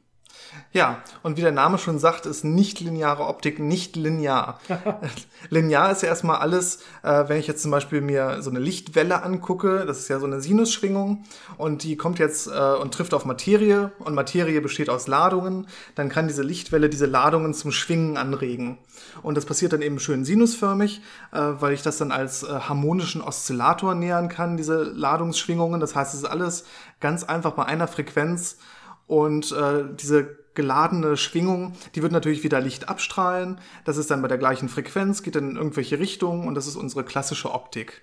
[0.73, 4.61] Ja, und wie der Name schon sagt, ist nicht-lineare Optik nicht linear.
[5.51, 9.23] linear ist ja erstmal alles, äh, wenn ich jetzt zum Beispiel mir so eine Lichtwelle
[9.23, 11.25] angucke, das ist ja so eine Sinusschwingung
[11.57, 16.09] und die kommt jetzt äh, und trifft auf Materie und Materie besteht aus Ladungen, dann
[16.09, 18.79] kann diese Lichtwelle diese Ladungen zum Schwingen anregen.
[19.23, 21.01] Und das passiert dann eben schön sinusförmig,
[21.33, 25.81] äh, weil ich das dann als äh, harmonischen Oszillator nähern kann, diese Ladungsschwingungen.
[25.81, 26.65] Das heißt, es ist alles
[27.01, 28.59] ganz einfach bei einer Frequenz
[29.07, 33.61] und äh, diese geladene Schwingung, die wird natürlich wieder Licht abstrahlen.
[33.85, 36.77] Das ist dann bei der gleichen Frequenz, geht dann in irgendwelche Richtungen und das ist
[36.77, 38.03] unsere klassische Optik.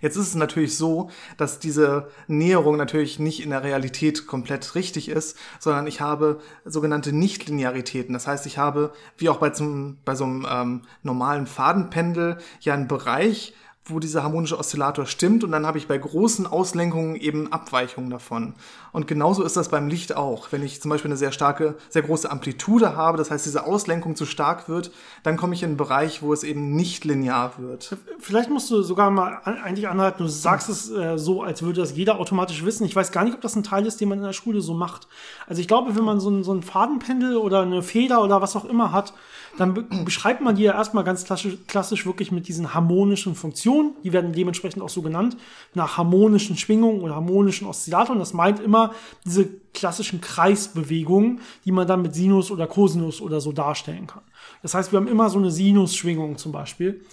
[0.00, 5.08] Jetzt ist es natürlich so, dass diese Näherung natürlich nicht in der Realität komplett richtig
[5.08, 8.12] ist, sondern ich habe sogenannte Nichtlinearitäten.
[8.12, 12.74] Das heißt, ich habe, wie auch bei, zum, bei so einem ähm, normalen Fadenpendel, ja
[12.74, 13.54] einen Bereich,
[13.88, 18.54] wo dieser harmonische Oszillator stimmt und dann habe ich bei großen Auslenkungen eben Abweichungen davon.
[18.92, 20.52] Und genauso ist das beim Licht auch.
[20.52, 24.16] Wenn ich zum Beispiel eine sehr starke, sehr große Amplitude habe, das heißt diese Auslenkung
[24.16, 24.90] zu stark wird,
[25.22, 27.96] dann komme ich in einen Bereich, wo es eben nicht linear wird.
[28.18, 31.96] Vielleicht musst du sogar mal eigentlich anhalten, du sagst es äh, so, als würde das
[31.96, 32.84] jeder automatisch wissen.
[32.84, 34.74] Ich weiß gar nicht, ob das ein Teil ist, den man in der Schule so
[34.74, 35.08] macht.
[35.46, 38.56] Also ich glaube, wenn man so ein, so ein Fadenpendel oder eine Feder oder was
[38.56, 39.12] auch immer hat,
[39.56, 43.94] dann be beschreibt man die ja erstmal ganz klassisch, klassisch wirklich mit diesen harmonischen Funktionen.
[44.04, 45.36] Die werden dementsprechend auch so genannt,
[45.74, 48.18] nach harmonischen Schwingungen oder harmonischen Oszillatoren.
[48.18, 48.92] Das meint immer
[49.24, 54.22] diese klassischen Kreisbewegungen, die man dann mit Sinus oder Cosinus oder so darstellen kann.
[54.62, 57.04] Das heißt, wir haben immer so eine Sinusschwingung zum Beispiel.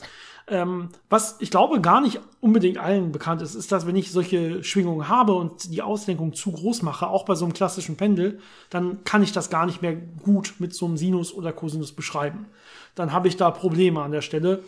[0.47, 4.63] Ähm, was ich glaube gar nicht unbedingt allen bekannt ist, ist, dass wenn ich solche
[4.63, 8.39] Schwingungen habe und die Auslenkung zu groß mache, auch bei so einem klassischen Pendel,
[8.69, 12.45] dann kann ich das gar nicht mehr gut mit so einem Sinus oder Cosinus beschreiben.
[12.93, 14.63] Dann habe ich da Probleme an der Stelle.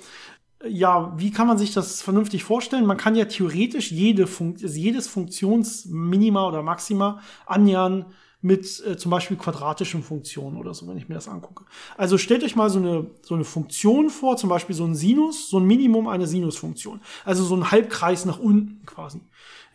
[0.67, 2.87] Ja, wie kann man sich das vernünftig vorstellen?
[2.87, 8.07] Man kann ja theoretisch jede Fun jedes Funktionsminima oder Maxima annähern
[8.47, 11.65] mit äh, zum Beispiel quadratischen Funktionen oder so, wenn ich mir das angucke.
[11.97, 15.49] Also stellt euch mal so eine, so eine Funktion vor, zum Beispiel so ein Sinus,
[15.49, 17.01] so ein Minimum einer Sinusfunktion.
[17.25, 19.21] Also so ein Halbkreis nach unten quasi.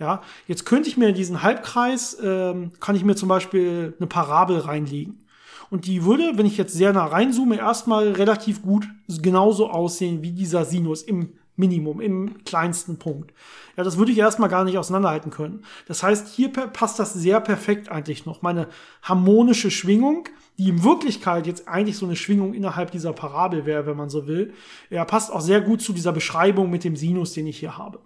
[0.00, 4.58] Ja, jetzt könnte ich mir diesen Halbkreis, ähm, kann ich mir zum Beispiel eine Parabel
[4.58, 5.24] reinlegen.
[5.70, 10.32] Und die würde, wenn ich jetzt sehr nah reinzoome, erstmal relativ gut genauso aussehen wie
[10.32, 13.32] dieser Sinus im Minimum, im kleinsten Punkt.
[13.76, 15.64] Ja, das würde ich erstmal gar nicht auseinanderhalten können.
[15.86, 18.42] Das heißt, hier passt das sehr perfekt eigentlich noch.
[18.42, 18.68] Meine
[19.02, 20.28] harmonische Schwingung,
[20.58, 24.26] die in Wirklichkeit jetzt eigentlich so eine Schwingung innerhalb dieser Parabel wäre, wenn man so
[24.26, 24.54] will,
[24.90, 28.00] ja, passt auch sehr gut zu dieser Beschreibung mit dem Sinus, den ich hier habe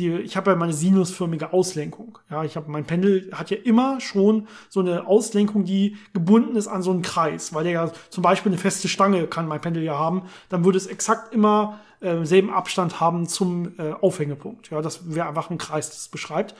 [0.00, 2.18] die, ich habe ja meine sinusförmige Auslenkung.
[2.30, 6.68] Ja, ich habe mein Pendel hat ja immer schon so eine Auslenkung, die gebunden ist
[6.68, 9.82] an so einen Kreis, weil der ja zum Beispiel eine feste Stange kann mein Pendel
[9.82, 14.70] ja haben, dann würde es exakt immer äh, selben Abstand haben zum äh, Aufhängepunkt.
[14.70, 16.54] Ja, das wäre einfach ein Kreis, das beschreibt.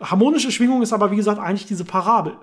[0.00, 2.36] Harmonische Schwingung ist aber wie gesagt eigentlich diese Parabel.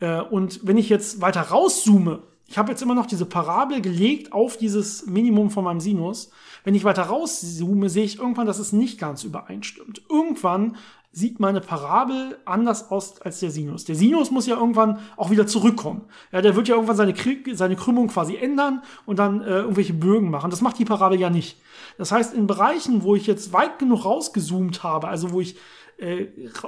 [0.00, 2.22] Äh, und wenn ich jetzt weiter rauszoome,
[2.54, 6.30] ich habe jetzt immer noch diese Parabel gelegt auf dieses Minimum von meinem Sinus.
[6.62, 10.02] Wenn ich weiter rauszoome, sehe ich irgendwann, dass es nicht ganz übereinstimmt.
[10.08, 10.76] Irgendwann
[11.10, 13.86] sieht meine Parabel anders aus als der Sinus.
[13.86, 16.02] Der Sinus muss ja irgendwann auch wieder zurückkommen.
[16.30, 17.14] Ja, der wird ja irgendwann seine,
[17.54, 20.50] seine Krümmung quasi ändern und dann äh, irgendwelche Bögen machen.
[20.50, 21.58] Das macht die Parabel ja nicht.
[21.98, 25.56] Das heißt, in Bereichen, wo ich jetzt weit genug rausgezoomt habe, also wo ich
[25.98, 26.26] äh,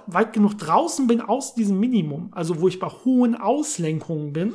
[0.08, 4.54] weit genug draußen bin aus diesem Minimum, also wo ich bei hohen Auslenkungen bin,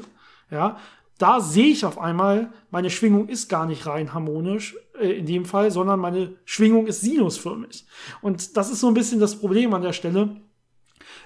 [0.50, 0.76] ja,
[1.22, 5.46] da sehe ich auf einmal, meine Schwingung ist gar nicht rein harmonisch äh, in dem
[5.46, 7.86] Fall, sondern meine Schwingung ist sinusförmig.
[8.22, 10.42] Und das ist so ein bisschen das Problem an der Stelle.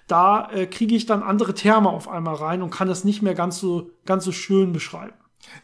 [0.08, 3.36] Da äh, kriege ich dann andere Terme auf einmal rein und kann das nicht mehr
[3.36, 5.16] ganz so, ganz so schön beschreiben.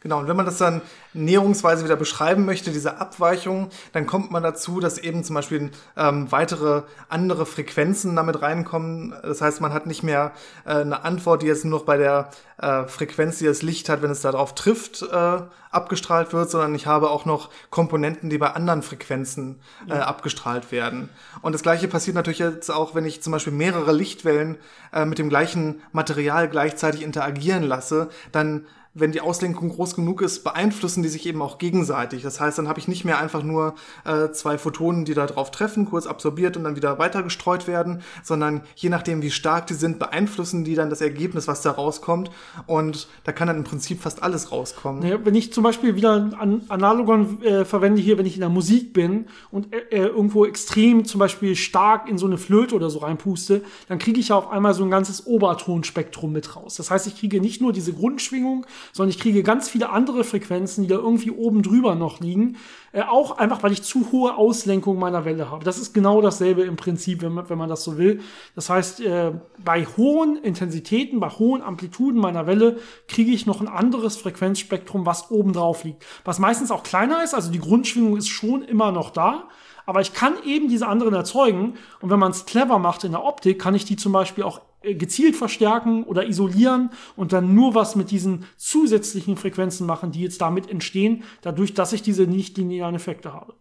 [0.02, 0.82] Genau, und wenn man das dann
[1.14, 6.32] näherungsweise wieder beschreiben möchte, diese Abweichung, dann kommt man dazu, dass eben zum Beispiel ähm,
[6.32, 9.14] weitere andere Frequenzen damit reinkommen.
[9.22, 10.32] Das heißt, man hat nicht mehr
[10.66, 14.02] äh, eine Antwort, die jetzt nur noch bei der äh, Frequenz, die das Licht hat,
[14.02, 18.52] wenn es darauf trifft, äh, abgestrahlt wird, sondern ich habe auch noch Komponenten, die bei
[18.52, 20.06] anderen Frequenzen äh, ja.
[20.06, 21.10] abgestrahlt werden.
[21.42, 24.58] Und das gleiche passiert natürlich jetzt auch, wenn ich zum Beispiel mehrere Lichtwellen
[24.94, 30.44] äh, mit dem gleichen Material gleichzeitig interagieren lasse, dann wenn die Auslenkung groß genug ist,
[30.44, 32.24] beeinflussen die sich eben auch gegenseitig.
[32.24, 35.50] Das heißt, dann habe ich nicht mehr einfach nur äh, zwei Photonen, die da drauf
[35.52, 39.76] treffen, kurz absorbiert und dann wieder weiter gestreut werden, sondern je nachdem, wie stark die
[39.76, 42.32] sind, beeinflussen die dann das Ergebnis, was da rauskommt.
[42.68, 45.04] Und da kann dann im Prinzip fast alles rauskommen.
[45.08, 48.50] Ja, wenn ich zum Beispiel wieder ein Analogon äh, verwende hier, wenn ich in der
[48.50, 52.89] Musik bin und äh, äh, irgendwo extrem zum Beispiel stark in so eine Flöte oder
[52.89, 56.76] so reinpuste, dann kriege ich ja auf einmal so ein ganzes Obertonspektrum mit raus.
[56.76, 60.84] Das heißt, ich kriege nicht nur diese Grundschwingung, sondern ich kriege ganz viele andere Frequenzen,
[60.84, 62.58] die da irgendwie oben drüber noch liegen.
[62.94, 65.64] Äh, auch einfach, weil ich zu hohe Auslenkung meiner Welle habe.
[65.64, 68.20] Das ist genau dasselbe im Prinzip, wenn man, wenn man das so will.
[68.56, 69.32] Das heißt, äh,
[69.64, 72.78] bei hohen Intensitäten, bei hohen Amplituden meiner Welle
[73.08, 76.06] kriege ich noch ein anderes Frequenzspektrum, was oben drauf liegt.
[76.26, 79.48] Was meistens auch kleiner ist, also die Grundschwingung ist schon immer noch da.
[79.92, 81.74] Aber ich kann eben diese anderen erzeugen.
[82.00, 84.62] Und wenn man es clever macht in der Optik, kann ich die zum Beispiel auch
[84.84, 90.22] äh, gezielt verstärken oder isolieren und dann nur was mit diesen zusätzlichen Frequenzen machen, die
[90.22, 93.54] jetzt damit entstehen, dadurch, dass ich diese nicht linearen Effekte habe.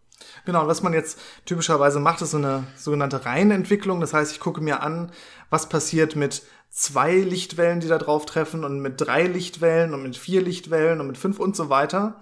[0.44, 4.00] Genau, was man jetzt typischerweise macht, ist so eine sogenannte Reihenentwicklung.
[4.00, 5.10] Das heißt, ich gucke mir an,
[5.50, 10.16] was passiert mit zwei Lichtwellen, die da drauf treffen und mit drei Lichtwellen und mit
[10.16, 12.14] vier Lichtwellen und mit fünf und so weiter.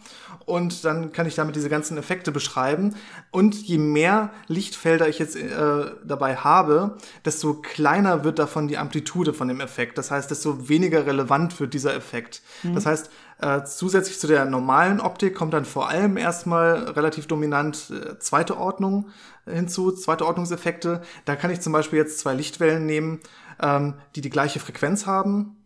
[0.47, 2.97] Und dann kann ich damit diese ganzen Effekte beschreiben.
[3.31, 6.97] Und je mehr Lichtfelder ich jetzt äh, dabei habe,
[7.27, 9.99] desto kleiner wird davon die Amplitude von dem Effekt.
[9.99, 12.41] Das heißt, desto weniger relevant wird dieser Effekt.
[12.63, 12.75] Mhm.
[12.75, 17.91] Das heißt, äh, zusätzlich zu der normalen Optik kommt dann vor allem erstmal relativ dominant
[17.91, 19.11] äh, zweite Ordnung
[19.45, 21.03] hinzu, zweite Ordnungseffekte.
[21.27, 23.21] Da kann ich zum Beispiel jetzt zwei Lichtwellen nehmen
[23.61, 25.57] ähm, die die gleiche Frequenz haben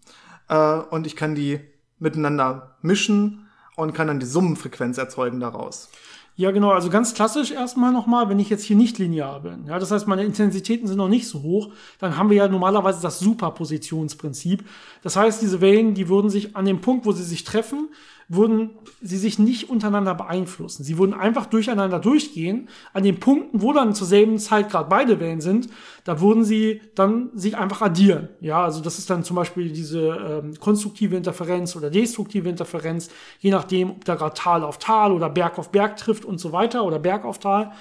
[0.49, 1.61] äh, und ich kann die
[1.99, 5.89] miteinander mischen und kann dann die Summenfrequenz erzeugen daraus.
[6.35, 6.71] Ja, genau.
[6.71, 9.67] Also ganz klassisch erstmal nochmal, wenn ich jetzt hier nicht linear bin.
[9.67, 11.73] Ja, das heißt, meine Intensitäten sind noch nicht so hoch.
[11.99, 14.65] Dann haben wir ja normalerweise das Superpositionsprinzip.
[15.03, 17.91] Das heißt, diese Wellen, die würden sich an dem Punkt, wo sie sich treffen,
[18.29, 18.71] würden
[19.01, 20.85] sie sich nicht untereinander beeinflussen.
[20.85, 22.69] Sie würden einfach durcheinander durchgehen.
[22.93, 25.69] An den Punkten, wo dann zur selben Zeit gerade beide Wellen sind,
[26.05, 28.29] da würden sie dann sich einfach addieren.
[28.41, 33.11] Ja, also das ist dann zum Beispiel diese ähm, konstruktive Interferenz oder destruktive Interferenz,
[33.41, 36.53] je nachdem, ob da gerade Tal auf Tal oder Berg auf Berg trifft und so
[36.53, 37.73] weiter oder Berg auf Tal.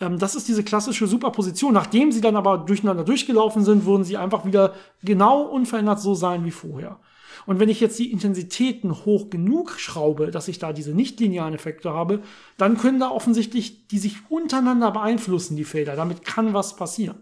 [0.00, 1.74] Ähm, das ist diese klassische Superposition.
[1.74, 6.44] Nachdem sie dann aber durcheinander durchgelaufen sind, würden sie einfach wieder genau unverändert so sein
[6.44, 6.98] wie vorher.
[7.48, 11.94] Und wenn ich jetzt die Intensitäten hoch genug schraube, dass ich da diese nicht-linearen Effekte
[11.94, 12.20] habe,
[12.58, 15.96] dann können da offensichtlich die sich untereinander beeinflussen, die Felder.
[15.96, 17.16] Damit kann was passieren.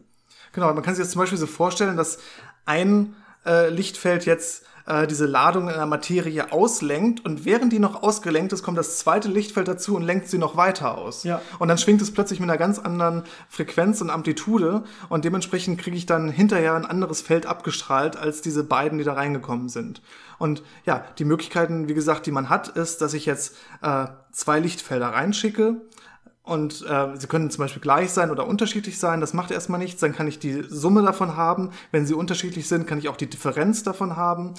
[0.50, 2.18] Genau, man kann sich jetzt zum Beispiel so vorstellen, dass
[2.64, 3.14] ein
[3.44, 8.52] äh, Lichtfeld jetzt äh, diese Ladung in der Materie auslenkt und während die noch ausgelenkt
[8.52, 11.24] ist, kommt das zweite Lichtfeld dazu und lenkt sie noch weiter aus.
[11.24, 11.40] Ja.
[11.58, 15.96] Und dann schwingt es plötzlich mit einer ganz anderen Frequenz und Amplitude und dementsprechend kriege
[15.96, 20.02] ich dann hinterher ein anderes Feld abgestrahlt als diese beiden, die da reingekommen sind.
[20.38, 24.60] Und ja, die Möglichkeiten, wie gesagt, die man hat, ist, dass ich jetzt äh, zwei
[24.60, 25.80] Lichtfelder reinschicke
[26.46, 29.20] und äh, sie können zum Beispiel gleich sein oder unterschiedlich sein.
[29.20, 30.00] Das macht erstmal nichts.
[30.00, 31.72] Dann kann ich die Summe davon haben.
[31.90, 34.54] Wenn sie unterschiedlich sind, kann ich auch die Differenz davon haben.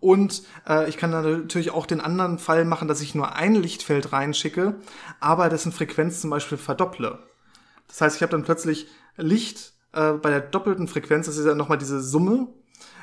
[0.00, 4.12] Und äh, ich kann natürlich auch den anderen Fall machen, dass ich nur ein Lichtfeld
[4.12, 4.74] reinschicke,
[5.20, 7.20] aber dessen Frequenz zum Beispiel verdopple.
[7.86, 11.26] Das heißt, ich habe dann plötzlich Licht äh, bei der doppelten Frequenz.
[11.26, 12.48] Das ist ja nochmal diese Summe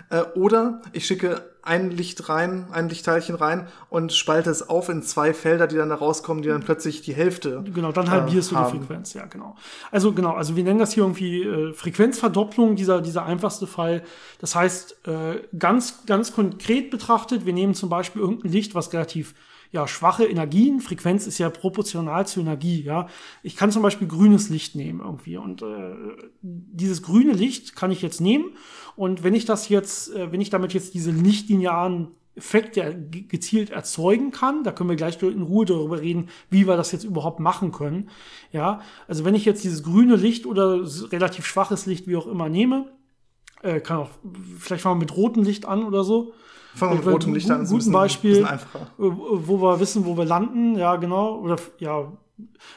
[0.09, 5.01] äh, oder ich schicke ein Licht rein, ein Lichtteilchen rein und spalte es auf in
[5.01, 7.63] zwei Felder, die dann da rauskommen, die dann plötzlich die Hälfte.
[7.73, 9.55] Genau, dann halbierst äh, du die Frequenz, ja, genau.
[9.91, 14.03] Also genau, also wir nennen das hier irgendwie äh, Frequenzverdopplung, dieser, dieser einfachste Fall.
[14.39, 19.33] Das heißt, äh, ganz, ganz konkret betrachtet, wir nehmen zum Beispiel irgendein Licht, was relativ
[19.71, 20.79] ja, schwache Energien.
[20.79, 23.07] Frequenz ist ja proportional zur Energie, ja.
[23.43, 25.95] Ich kann zum Beispiel grünes Licht nehmen irgendwie und äh,
[26.41, 28.55] dieses grüne Licht kann ich jetzt nehmen
[28.95, 32.93] und wenn ich das jetzt, äh, wenn ich damit jetzt diese nicht linearen Effekt, der
[32.93, 34.63] gezielt erzeugen kann.
[34.63, 38.09] Da können wir gleich in Ruhe darüber reden, wie wir das jetzt überhaupt machen können.
[38.51, 40.81] Ja, also wenn ich jetzt dieses grüne Licht oder
[41.11, 42.91] relativ schwaches Licht, wie auch immer, nehme,
[43.63, 44.09] äh, kann auch,
[44.59, 46.33] vielleicht fangen wir mit rotem Licht an oder so.
[46.75, 47.65] Fangen wir mit rotem Licht an.
[47.65, 48.45] Guten Beispiel,
[48.97, 50.77] wo wir wissen, wo wir landen.
[50.77, 51.39] Ja, genau.
[51.39, 52.11] Oder ja,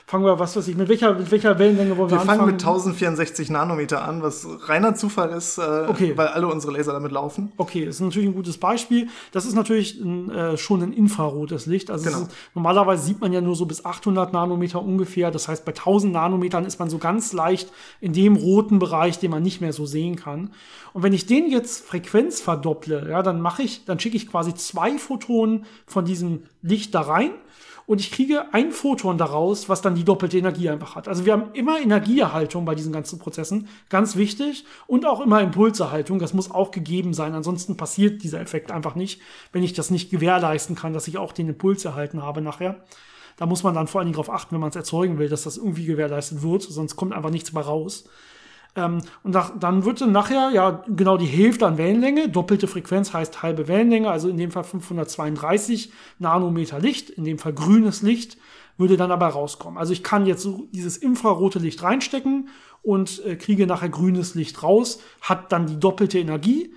[0.06, 2.38] Fangen wir, was weiß ich, mit welcher, mit welcher Wellenlänge wollen wir, wir anfangen?
[2.38, 6.16] Wir fangen mit 1064 Nanometer an, was reiner Zufall ist, äh, okay.
[6.16, 7.50] weil alle unsere Laser damit laufen.
[7.56, 9.08] Okay, ist natürlich ein gutes Beispiel.
[9.32, 11.90] Das ist natürlich ein, äh, schon ein infrarotes Licht.
[11.90, 12.22] Also genau.
[12.22, 15.32] ist, normalerweise sieht man ja nur so bis 800 Nanometer ungefähr.
[15.32, 19.32] Das heißt, bei 1000 Nanometern ist man so ganz leicht in dem roten Bereich, den
[19.32, 20.52] man nicht mehr so sehen kann.
[20.92, 24.54] Und wenn ich den jetzt Frequenz verdopple, ja, dann mache ich, dann schicke ich quasi
[24.54, 27.32] zwei Photonen von diesem Licht da rein
[27.88, 31.08] und ich kriege ein Photon daraus, was dann die doppelte Energie einfach hat.
[31.08, 36.18] Also wir haben immer Energieerhaltung bei diesen ganzen Prozessen, ganz wichtig, und auch immer Impulserhaltung,
[36.18, 39.22] das muss auch gegeben sein, ansonsten passiert dieser Effekt einfach nicht,
[39.52, 42.76] wenn ich das nicht gewährleisten kann, dass ich auch den Impuls erhalten habe nachher.
[43.38, 45.44] Da muss man dann vor allen Dingen darauf achten, wenn man es erzeugen will, dass
[45.44, 48.04] das irgendwie gewährleistet wird, sonst kommt einfach nichts mehr raus.
[48.78, 53.12] Ähm, und nach, dann wird dann nachher ja genau die Hälfte an Wellenlänge, doppelte Frequenz
[53.12, 58.38] heißt halbe Wellenlänge, also in dem Fall 532 Nanometer Licht, in dem Fall grünes Licht,
[58.76, 59.78] würde dann aber rauskommen.
[59.78, 62.48] Also ich kann jetzt so dieses infrarote Licht reinstecken
[62.82, 66.72] und äh, kriege nachher grünes Licht raus, hat dann die doppelte Energie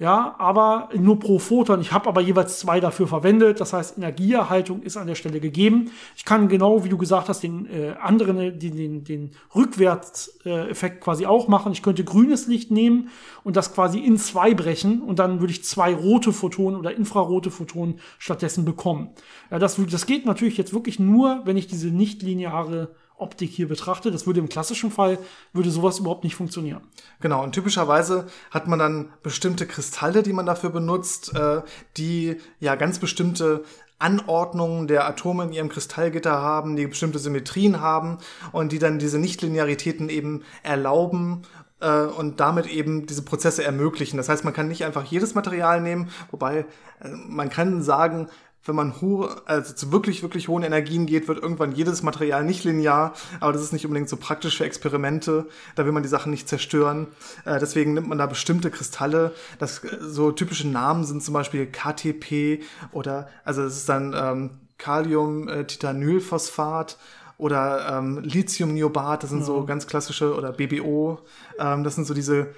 [0.00, 1.80] ja, aber nur pro Photon.
[1.80, 3.60] Ich habe aber jeweils zwei dafür verwendet.
[3.60, 5.90] Das heißt, Energieerhaltung ist an der Stelle gegeben.
[6.16, 11.00] Ich kann genau, wie du gesagt hast, den äh, anderen, äh, den, den, den Rückwärtseffekt
[11.00, 11.72] quasi auch machen.
[11.72, 13.08] Ich könnte grünes Licht nehmen
[13.42, 17.50] und das quasi in zwei brechen und dann würde ich zwei rote Photonen oder infrarote
[17.50, 19.10] Photonen stattdessen bekommen.
[19.50, 24.10] Ja, das, das geht natürlich jetzt wirklich nur, wenn ich diese nichtlineare Optik hier betrachte.
[24.10, 25.18] Das würde im klassischen Fall,
[25.52, 26.82] würde sowas überhaupt nicht funktionieren.
[27.20, 31.62] Genau, und typischerweise hat man dann bestimmte Kristalle, die man dafür benutzt, äh,
[31.96, 33.64] die ja ganz bestimmte
[33.98, 38.18] Anordnungen der Atome in ihrem Kristallgitter haben, die bestimmte Symmetrien haben
[38.52, 41.42] und die dann diese Nichtlinearitäten eben erlauben
[41.80, 44.16] äh, und damit eben diese Prozesse ermöglichen.
[44.16, 46.66] Das heißt, man kann nicht einfach jedes Material nehmen, wobei
[47.00, 48.28] äh, man kann sagen,
[48.68, 52.64] wenn man hohe, also zu wirklich, wirklich hohen Energien geht, wird irgendwann jedes Material nicht
[52.64, 56.30] linear, aber das ist nicht unbedingt so praktisch für Experimente, da will man die Sachen
[56.30, 57.08] nicht zerstören.
[57.44, 59.32] Äh, deswegen nimmt man da bestimmte Kristalle.
[59.58, 62.62] Das, so typische Namen sind zum Beispiel KTP
[62.92, 66.98] oder, also es ist dann ähm, Kalium-Titanylphosphat
[67.38, 69.46] oder ähm, Lithium-Niobat, das sind ja.
[69.46, 71.20] so ganz klassische, oder BBO,
[71.58, 72.48] ähm, das sind so diese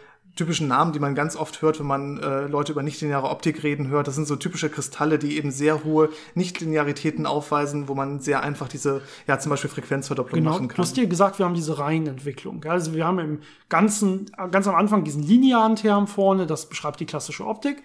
[0.41, 3.89] typischen Namen, die man ganz oft hört, wenn man äh, Leute über nichtlineare Optik reden
[3.89, 4.09] hört.
[4.09, 8.67] Das sind so typische Kristalle, die eben sehr hohe Nichtlinearitäten aufweisen, wo man sehr einfach
[8.67, 10.77] diese, ja, zum Beispiel Frequenzverdopplung genau, machen kann.
[10.77, 12.65] Du hast dir gesagt, wir haben diese Reihenentwicklung.
[12.65, 13.39] Also wir haben im
[13.69, 17.83] ganzen, ganz am Anfang diesen linearen Term vorne, das beschreibt die klassische Optik.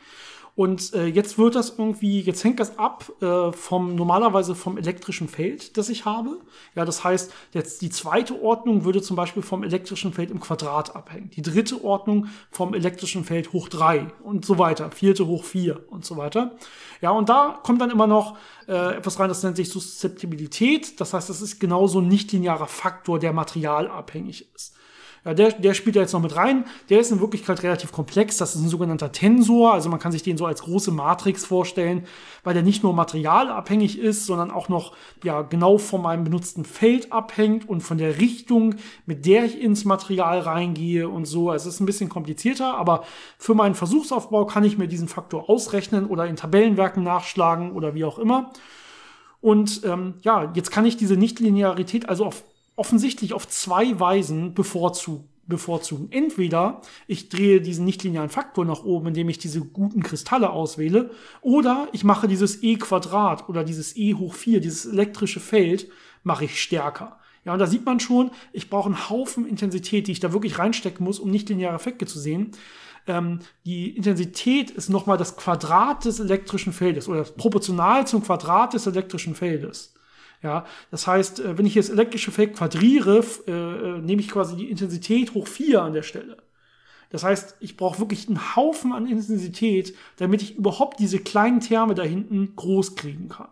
[0.56, 5.28] Und äh, jetzt wird das irgendwie, jetzt hängt das ab äh, vom normalerweise vom elektrischen
[5.28, 6.40] Feld, das ich habe.
[6.76, 10.96] Ja, das heißt, jetzt die zweite Ordnung würde zum Beispiel vom elektrischen Feld im Quadrat
[10.96, 11.30] abhängen.
[11.32, 14.92] Die dritte Ordnung vom elektrischen Feld hoch drei und so weiter.
[14.92, 16.56] Vierte hoch vier und so weiter.
[17.02, 18.38] Ja, und da kommt dann immer noch
[18.70, 21.02] äh, etwas rein, das nennt sich Suszeptibilität.
[21.02, 24.74] Das heißt, das ist genauso ein nichtlinearer Faktor, der materialabhängig ist.
[25.26, 26.66] Ja, der, der spielt da jetzt noch mit rein.
[26.90, 28.38] Der ist in Wirklichkeit relativ komplex.
[28.38, 29.74] Das ist ein sogenannter Tensor.
[29.74, 32.06] Also man kann sich den so als große Matrix vorstellen,
[32.44, 37.12] weil der nicht nur materialabhängig ist, sondern auch noch ja genau von meinem benutzten Feld
[37.12, 38.76] abhängt und von der Richtung,
[39.08, 41.50] mit der ich ins Material reingehe und so.
[41.50, 43.04] Also es ist ein bisschen komplizierter, aber
[43.40, 48.06] für meinen Versuchsaufbau kann ich mir diesen Faktor ausrechnen oder in Tabellenwerken nachschlagen oder wie
[48.06, 48.52] auch immer.
[49.42, 52.44] Und ähm, ja, jetzt kann ich diese Nichtlinearität also auf
[52.76, 56.12] offensichtlich auf zwei Weisen bevorzugen bevorzugen.
[56.12, 61.12] Entweder ich drehe diesen nichtlinearen Faktor nach oben, indem ich diese guten Kristalle auswähle,
[61.42, 65.88] oder ich mache dieses E Quadrat oder dieses E hoch 4, dieses elektrische Feld,
[66.24, 67.20] mache ich stärker.
[67.44, 70.58] Ja, und da sieht man schon, ich brauche einen Haufen Intensität, die ich da wirklich
[70.58, 72.52] reinstecken muss, um nichtlineare Effekte zu sehen.
[73.06, 78.88] Ähm, die Intensität ist nochmal das Quadrat des elektrischen Feldes oder proportional zum Quadrat des
[78.88, 79.95] elektrischen Feldes.
[80.46, 84.56] Ja, das heißt, äh, wenn ich jetzt elektrische Feld quadriere, äh, äh, nehme ich quasi
[84.56, 86.38] die Intensität hoch 4 an der Stelle.
[87.10, 91.96] Das heißt, ich brauche wirklich einen Haufen an Intensität, damit ich überhaupt diese kleinen Terme
[91.96, 93.48] da hinten groß kriegen kann.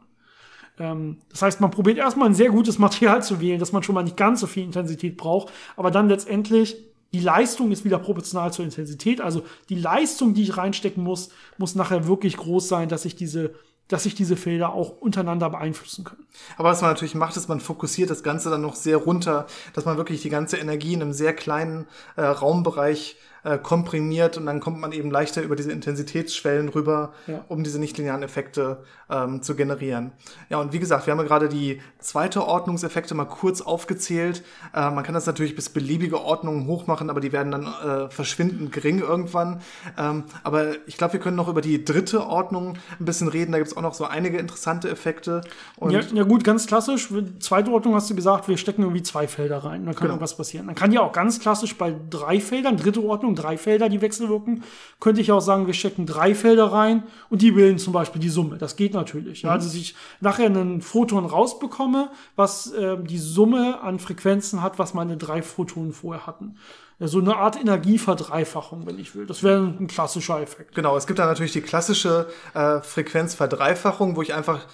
[0.78, 3.96] Ähm, das heißt, man probiert erstmal ein sehr gutes Material zu wählen, dass man schon
[3.96, 6.78] mal nicht ganz so viel Intensität braucht, aber dann letztendlich
[7.12, 9.20] die Leistung ist wieder proportional zur Intensität.
[9.20, 13.56] Also die Leistung, die ich reinstecken muss, muss nachher wirklich groß sein, dass ich diese
[13.88, 16.26] dass sich diese Felder auch untereinander beeinflussen können.
[16.58, 19.86] Aber was man natürlich macht, ist, man fokussiert das Ganze dann noch sehr runter, dass
[19.86, 24.60] man wirklich die ganze Energie in einem sehr kleinen äh, Raumbereich äh, komprimiert und dann
[24.60, 27.44] kommt man eben leichter über diese Intensitätsschwellen rüber, Ja.
[27.50, 30.12] um diese nichtlinearen Effekte ähm, zu generieren.
[30.50, 34.44] Ja, und wie gesagt, wir haben ja gerade die zweite Ordnungseffekte mal kurz aufgezählt.
[34.74, 38.72] Äh, man kann das natürlich bis beliebige Ordnungen hochmachen, aber die werden dann äh, verschwindend
[38.72, 39.62] gering irgendwann.
[39.98, 43.52] Ähm, aber ich glaube, wir können noch über die dritte Ordnung ein bisschen reden.
[43.52, 45.42] Da gibt es auch noch so einige interessante Effekte.
[45.90, 47.10] Ja, ja gut, ganz klassisch.
[47.40, 49.86] Zweite Ordnung hast du gesagt, wir stecken irgendwie zwei Felder rein.
[49.86, 50.14] Dann kann Genau.
[50.16, 50.68] irgendwas passieren.
[50.68, 54.64] Dann kann ja auch ganz klassisch bei drei Feldern, dritte Ordnung, drei Felder, die wechselwirken,
[55.00, 58.30] könnte ich auch sagen, wir stecken drei Felder rein und die bilden zum Beispiel die
[58.30, 58.58] Summe.
[58.58, 59.44] Das geht natürlich.
[59.44, 64.80] Ja, also, dass ich nachher einen Photon rausbekomme, was ähm, die Summe an Frequenzen hat,
[64.80, 66.58] was meine drei Photonen vorher hatten.
[67.00, 69.26] Ja, so eine Art Energieverdreifachung, wenn ich will.
[69.26, 70.76] Das wäre ein klassischer Effekt.
[70.76, 74.66] Genau, es gibt dann natürlich die klassische äh, Frequenzverdreifachung, wo ich einfach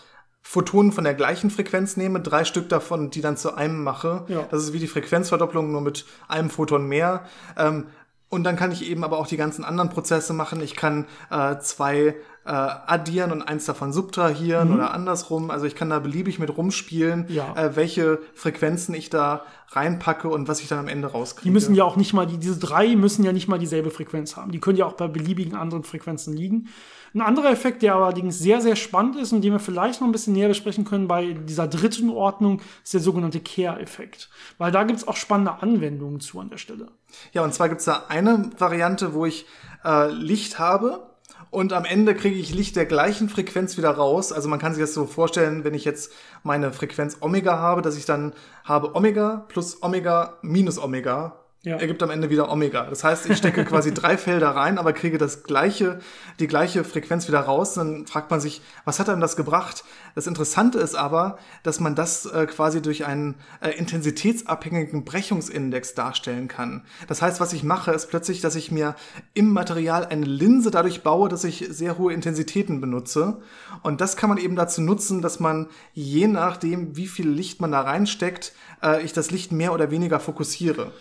[0.42, 4.26] Photonen von der gleichen Frequenz nehme, drei Stück davon, die dann zu einem mache.
[4.30, 4.48] Ja.
[4.50, 7.26] Das ist wie die Frequenzverdopplung, nur mit einem Photon mehr.
[7.58, 7.88] Ähm,
[8.30, 10.62] und dann kann ich eben aber auch die ganzen anderen Prozesse machen.
[10.62, 12.16] Ich kann äh, zwei
[12.46, 15.52] äh, addieren und eins davon subtrahieren oder andersrum.
[15.52, 17.36] Also ich kann da beliebig mit rumspielen, Mhm.
[17.36, 17.56] Ja.
[17.56, 21.44] äh, welche Frequenzen ich da reinpacke und was ich dann am Ende rauskriege.
[21.44, 24.36] Die müssen ja auch nicht mal, die, diese drei müssen ja nicht mal dieselbe Frequenz
[24.36, 24.52] haben.
[24.52, 26.70] Die können ja auch bei beliebigen anderen Frequenzen liegen.
[27.14, 30.12] Ein anderer Effekt, der allerdings sehr, sehr spannend ist und den wir vielleicht noch ein
[30.12, 34.30] bisschen näher besprechen können bei dieser dritten Ordnung, ist der sogenannte Care-Effekt.
[34.58, 36.88] Weil da gibt es auch spannende Anwendungen zu an der Stelle.
[37.34, 39.46] Ja, und zwar gibt's da eine Variante, wo ich
[39.84, 41.10] äh, Licht habe
[41.52, 44.32] und am Ende kriege ich Licht der gleichen Frequenz wieder raus.
[44.32, 46.12] Also man kann sich das so vorstellen, wenn ich jetzt
[46.44, 48.34] meine Frequenz Omega habe, dass ich dann
[48.64, 51.40] habe Omega plus Omega minus Omega.
[51.64, 51.76] Ja.
[51.76, 52.86] Ergibt am Ende wieder Omega.
[52.86, 56.00] Das heißt, ich stecke quasi drei Felder rein, aber kriege das gleiche,
[56.40, 57.74] die gleiche Frequenz wieder raus.
[57.74, 59.84] Dann fragt man sich, was hat einem das gebracht?
[60.16, 66.48] Das Interessante ist aber, dass man das äh, quasi durch einen äh, intensitätsabhängigen Brechungsindex darstellen
[66.48, 66.86] kann.
[67.10, 68.96] Das heißt, was ich mache, ist plötzlich, dass ich mir
[69.34, 73.42] im Material eine Linse dadurch baue, dass ich sehr hohe Intensitäten benutze.
[73.84, 77.74] Und das kann man eben dazu nutzen, dass man je nachdem, wie viel Licht man
[77.74, 80.94] da reinsteckt, äh, ich das Licht mehr oder weniger fokussiere.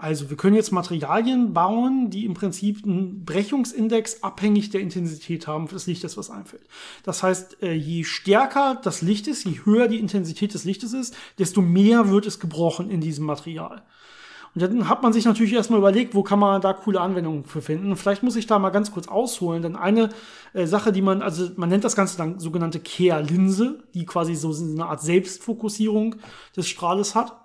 [0.00, 5.68] Also wir können jetzt Materialien bauen, die im Prinzip einen Brechungsindex abhängig der Intensität haben
[5.68, 6.62] des Lichtes, was einfällt.
[7.02, 11.14] Das heißt, äh, je stärker das Licht ist, je höher die Intensität des Lichtes ist,
[11.38, 13.82] desto mehr wird es gebrochen in diesem Material.
[14.54, 17.60] Und dann hat man sich natürlich erstmal überlegt, wo kann man da coole Anwendungen für
[17.60, 17.94] finden.
[17.94, 20.08] Vielleicht muss ich da mal ganz kurz ausholen, denn eine
[20.54, 24.54] äh, Sache, die man, also man nennt das Ganze dann sogenannte Kehrlinse, die quasi so
[24.54, 26.16] eine Art Selbstfokussierung
[26.56, 27.39] des Strahles hat.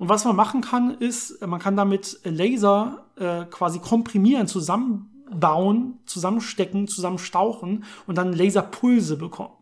[0.00, 6.88] Und was man machen kann, ist, man kann damit Laser äh, quasi komprimieren, zusammenbauen, zusammenstecken,
[6.88, 9.52] zusammenstauchen und dann Laserpulse bekommen.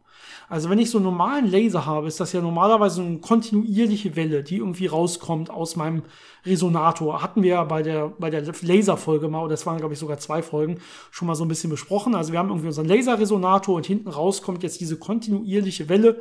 [0.48, 4.44] Also wenn ich so einen normalen Laser habe, ist das ja normalerweise eine kontinuierliche Welle,
[4.44, 6.04] die irgendwie rauskommt aus meinem
[6.46, 7.20] Resonator.
[7.20, 10.18] Hatten wir ja bei der, bei der Laserfolge mal, oder das waren glaube ich sogar
[10.18, 10.78] zwei Folgen,
[11.10, 12.14] schon mal so ein bisschen besprochen.
[12.14, 16.20] Also wir haben irgendwie unseren Laserresonator und hinten raus kommt jetzt diese kontinuierliche Welle,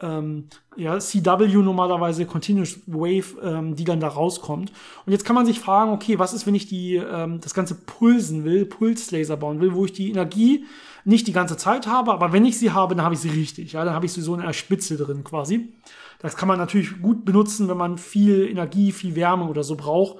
[0.00, 4.72] ähm, ja, CW normalerweise, Continuous Wave, ähm, die dann da rauskommt.
[5.06, 7.74] Und jetzt kann man sich fragen, okay, was ist, wenn ich die, ähm, das Ganze
[7.74, 10.64] pulsen will, Pulslaser bauen will, wo ich die Energie
[11.04, 13.72] nicht die ganze Zeit habe, aber wenn ich sie habe, dann habe ich sie richtig.
[13.72, 15.72] Ja, dann habe ich sie so in einer Spitze drin quasi.
[16.18, 20.18] Das kann man natürlich gut benutzen, wenn man viel Energie, viel Wärme oder so braucht,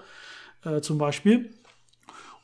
[0.64, 1.54] äh, zum Beispiel.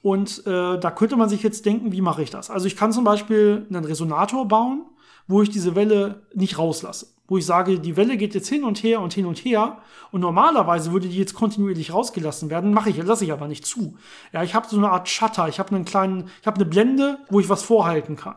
[0.02, 2.48] Und äh, da könnte man sich jetzt denken, wie mache ich das?
[2.48, 4.86] Also ich kann zum Beispiel einen Resonator bauen,
[5.26, 7.08] wo ich diese Welle nicht rauslasse.
[7.30, 9.78] Wo ich sage, die Welle geht jetzt hin und her und hin und her.
[10.10, 13.96] Und normalerweise würde die jetzt kontinuierlich rausgelassen werden, mache ich, lasse ich aber nicht zu.
[14.32, 17.18] Ja, ich habe so eine Art Shutter, ich habe einen kleinen, ich habe eine Blende,
[17.30, 18.34] wo ich was vorhalten kann.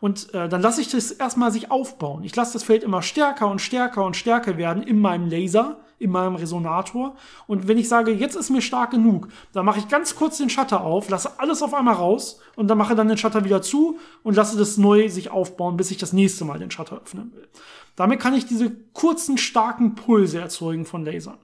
[0.00, 2.24] Und äh, dann lasse ich das erstmal sich aufbauen.
[2.24, 6.10] Ich lasse das Feld immer stärker und stärker und stärker werden in meinem Laser, in
[6.10, 7.16] meinem Resonator.
[7.46, 10.50] Und wenn ich sage, jetzt ist mir stark genug, dann mache ich ganz kurz den
[10.50, 13.98] Shutter auf, lasse alles auf einmal raus und dann mache dann den Shutter wieder zu
[14.22, 17.48] und lasse das neu sich aufbauen, bis ich das nächste Mal den Shutter öffnen will.
[17.96, 21.38] Damit kann ich diese kurzen, starken Pulse erzeugen von Lasern.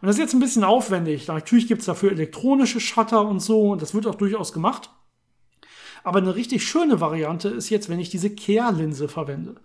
[0.00, 1.28] Und das ist jetzt ein bisschen aufwendig.
[1.28, 4.90] Natürlich gibt es dafür elektronische Shutter und so, und das wird auch durchaus gemacht.
[6.02, 9.56] Aber eine richtig schöne Variante ist jetzt, wenn ich diese Kehrlinse verwende.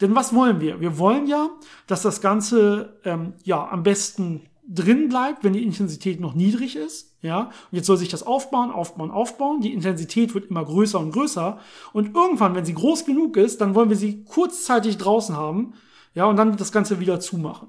[0.00, 0.80] Denn was wollen wir?
[0.80, 1.50] Wir wollen ja,
[1.86, 7.16] dass das Ganze ähm, ja am besten drin bleibt, wenn die Intensität noch niedrig ist.
[7.20, 9.60] Ja, und jetzt soll sich das aufbauen, aufbauen, aufbauen.
[9.60, 11.58] Die Intensität wird immer größer und größer.
[11.92, 15.72] Und irgendwann, wenn sie groß genug ist, dann wollen wir sie kurzzeitig draußen haben.
[16.14, 17.68] Ja, und dann das Ganze wieder zumachen.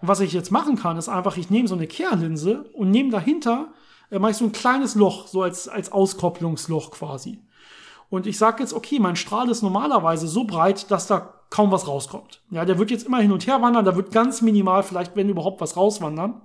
[0.00, 3.10] Und was ich jetzt machen kann, ist einfach, ich nehme so eine Kehrlinse und nehme
[3.10, 3.72] dahinter,
[4.10, 7.42] äh, mache ich so ein kleines Loch, so als, als Auskopplungsloch quasi.
[8.10, 11.88] Und ich sage jetzt, okay, mein Strahl ist normalerweise so breit, dass da kaum was
[11.88, 12.42] rauskommt.
[12.50, 15.28] Ja, der wird jetzt immer hin und her wandern, da wird ganz minimal vielleicht, wenn
[15.28, 16.42] überhaupt, was rauswandern.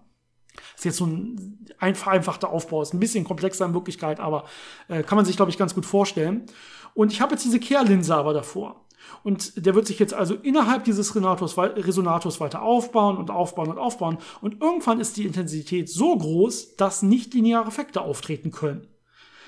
[0.56, 4.46] Das ist jetzt so ein ein vereinfachter Aufbau, ist ein bisschen komplexer in Wirklichkeit, aber
[4.88, 6.46] äh, kann man sich, glaube ich, ganz gut vorstellen.
[6.94, 8.86] Und ich habe jetzt diese Kehrlinse aber davor.
[9.24, 14.18] Und der wird sich jetzt also innerhalb dieses Resonators weiter aufbauen und aufbauen und aufbauen.
[14.42, 18.88] Und irgendwann ist die Intensität so groß, dass nicht lineare Effekte auftreten können.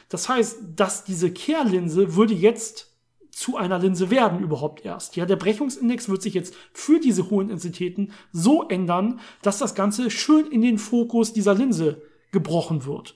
[0.09, 2.97] Das heißt, dass diese Kehrlinse würde jetzt
[3.31, 5.15] zu einer Linse werden überhaupt erst.
[5.15, 10.09] Ja, der Brechungsindex wird sich jetzt für diese hohen Intensitäten so ändern, dass das Ganze
[10.09, 12.01] schön in den Fokus dieser Linse
[12.31, 13.15] gebrochen wird.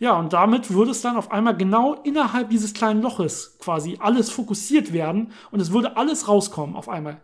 [0.00, 4.30] Ja, und damit würde es dann auf einmal genau innerhalb dieses kleinen Loches quasi alles
[4.30, 7.20] fokussiert werden und es würde alles rauskommen auf einmal.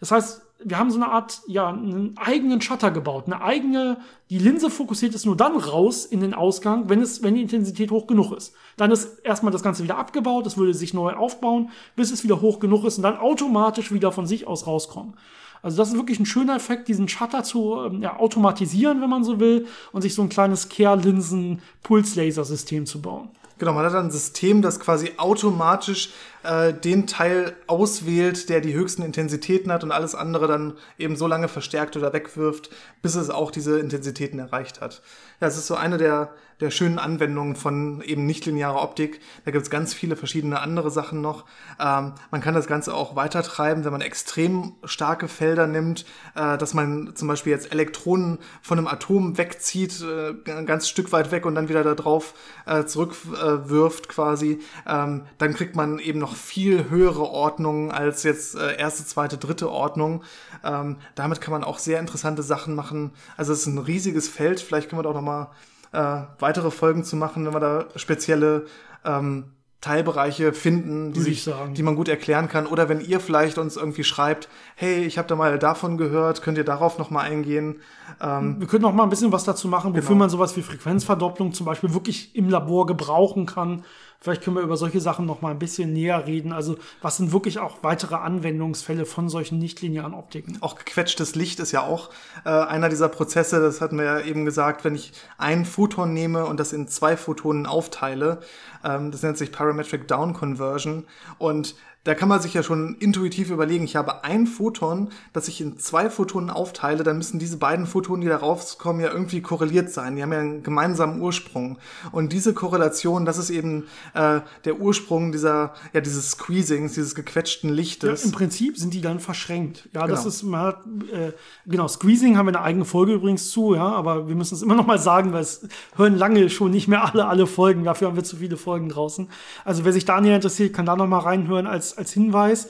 [0.00, 3.98] Das heißt, wir haben so eine Art, ja, einen eigenen Shutter gebaut, eine eigene,
[4.28, 7.90] die Linse fokussiert es nur dann raus in den Ausgang, wenn es, wenn die Intensität
[7.92, 8.54] hoch genug ist.
[8.76, 12.40] Dann ist erstmal das Ganze wieder abgebaut, es würde sich neu aufbauen, bis es wieder
[12.40, 15.14] hoch genug ist und dann automatisch wieder von sich aus rauskommen.
[15.62, 19.24] Also das ist wirklich ein schöner Effekt, diesen Shutter zu ähm, ja, automatisieren, wenn man
[19.24, 23.30] so will, und sich so ein kleines Kehrlinsen-Pulslaser-System zu bauen.
[23.58, 26.10] Genau, man hat ein System, das quasi automatisch
[26.44, 31.26] äh, den Teil auswählt, der die höchsten Intensitäten hat und alles andere dann eben so
[31.26, 32.70] lange verstärkt oder wegwirft,
[33.02, 35.02] bis es auch diese Intensitäten erreicht hat.
[35.40, 36.30] Ja, es ist so eine der,
[36.60, 39.20] der schönen Anwendungen von eben nichtlinearer Optik.
[39.44, 41.44] Da gibt es ganz viele verschiedene andere Sachen noch.
[41.78, 46.04] Ähm, man kann das Ganze auch weiter treiben, wenn man extrem starke Felder nimmt,
[46.34, 51.12] äh, dass man zum Beispiel jetzt Elektronen von einem Atom wegzieht, äh, ein ganz Stück
[51.12, 52.34] weit weg und dann wieder da drauf
[52.66, 54.58] äh, zurückwirft äh, quasi.
[54.86, 59.70] Ähm, dann kriegt man eben noch viel höhere Ordnungen als jetzt äh, erste, zweite, dritte
[59.70, 60.24] Ordnung.
[60.64, 63.12] Ähm, damit kann man auch sehr interessante Sachen machen.
[63.36, 64.60] Also es ist ein riesiges Feld.
[64.60, 65.50] Vielleicht können wir da auch noch mal
[65.92, 68.66] äh, weitere Folgen zu machen, wenn wir da spezielle
[69.04, 72.66] ähm, Teilbereiche finden, die, sich, die man gut erklären kann.
[72.66, 76.58] Oder wenn ihr vielleicht uns irgendwie schreibt, hey, ich habe da mal davon gehört, könnt
[76.58, 77.76] ihr darauf noch mal eingehen.
[78.20, 80.18] Ähm, Wir können noch mal ein bisschen was dazu machen, wofür genau.
[80.18, 83.84] man sowas wie Frequenzverdopplung zum Beispiel wirklich im Labor gebrauchen kann.
[84.20, 86.52] Vielleicht können wir über solche Sachen noch mal ein bisschen näher reden.
[86.52, 90.58] Also was sind wirklich auch weitere Anwendungsfälle von solchen nichtlinearen Optiken?
[90.60, 92.10] Auch gequetschtes Licht ist ja auch
[92.44, 93.60] äh, einer dieser Prozesse.
[93.60, 97.16] Das hatten wir ja eben gesagt, wenn ich ein Photon nehme und das in zwei
[97.16, 98.40] Photonen aufteile,
[98.84, 101.04] ähm, das nennt sich Parametric Down Conversion
[101.38, 105.60] und da kann man sich ja schon intuitiv überlegen, ich habe ein Photon, das ich
[105.60, 109.90] in zwei Photonen aufteile, dann müssen diese beiden Photonen, die da rauskommen, ja irgendwie korreliert
[109.90, 110.16] sein.
[110.16, 111.78] Die haben ja einen gemeinsamen Ursprung.
[112.10, 117.68] Und diese Korrelation, das ist eben äh, der Ursprung dieser, ja, dieses Squeezings, dieses gequetschten
[117.68, 118.22] Lichtes.
[118.22, 119.90] Ja, Im Prinzip sind die dann verschränkt.
[119.92, 120.14] Ja, genau.
[120.14, 121.32] das ist, man hat, äh,
[121.66, 124.76] genau, Squeezing haben wir eine eigene Folge übrigens zu, ja, aber wir müssen es immer
[124.76, 127.84] noch mal sagen, weil es hören lange schon nicht mehr alle, alle Folgen.
[127.84, 129.28] Dafür haben wir zu viele Folgen draußen.
[129.66, 132.68] Also wer sich da näher interessiert, kann da noch mal reinhören als als Hinweis.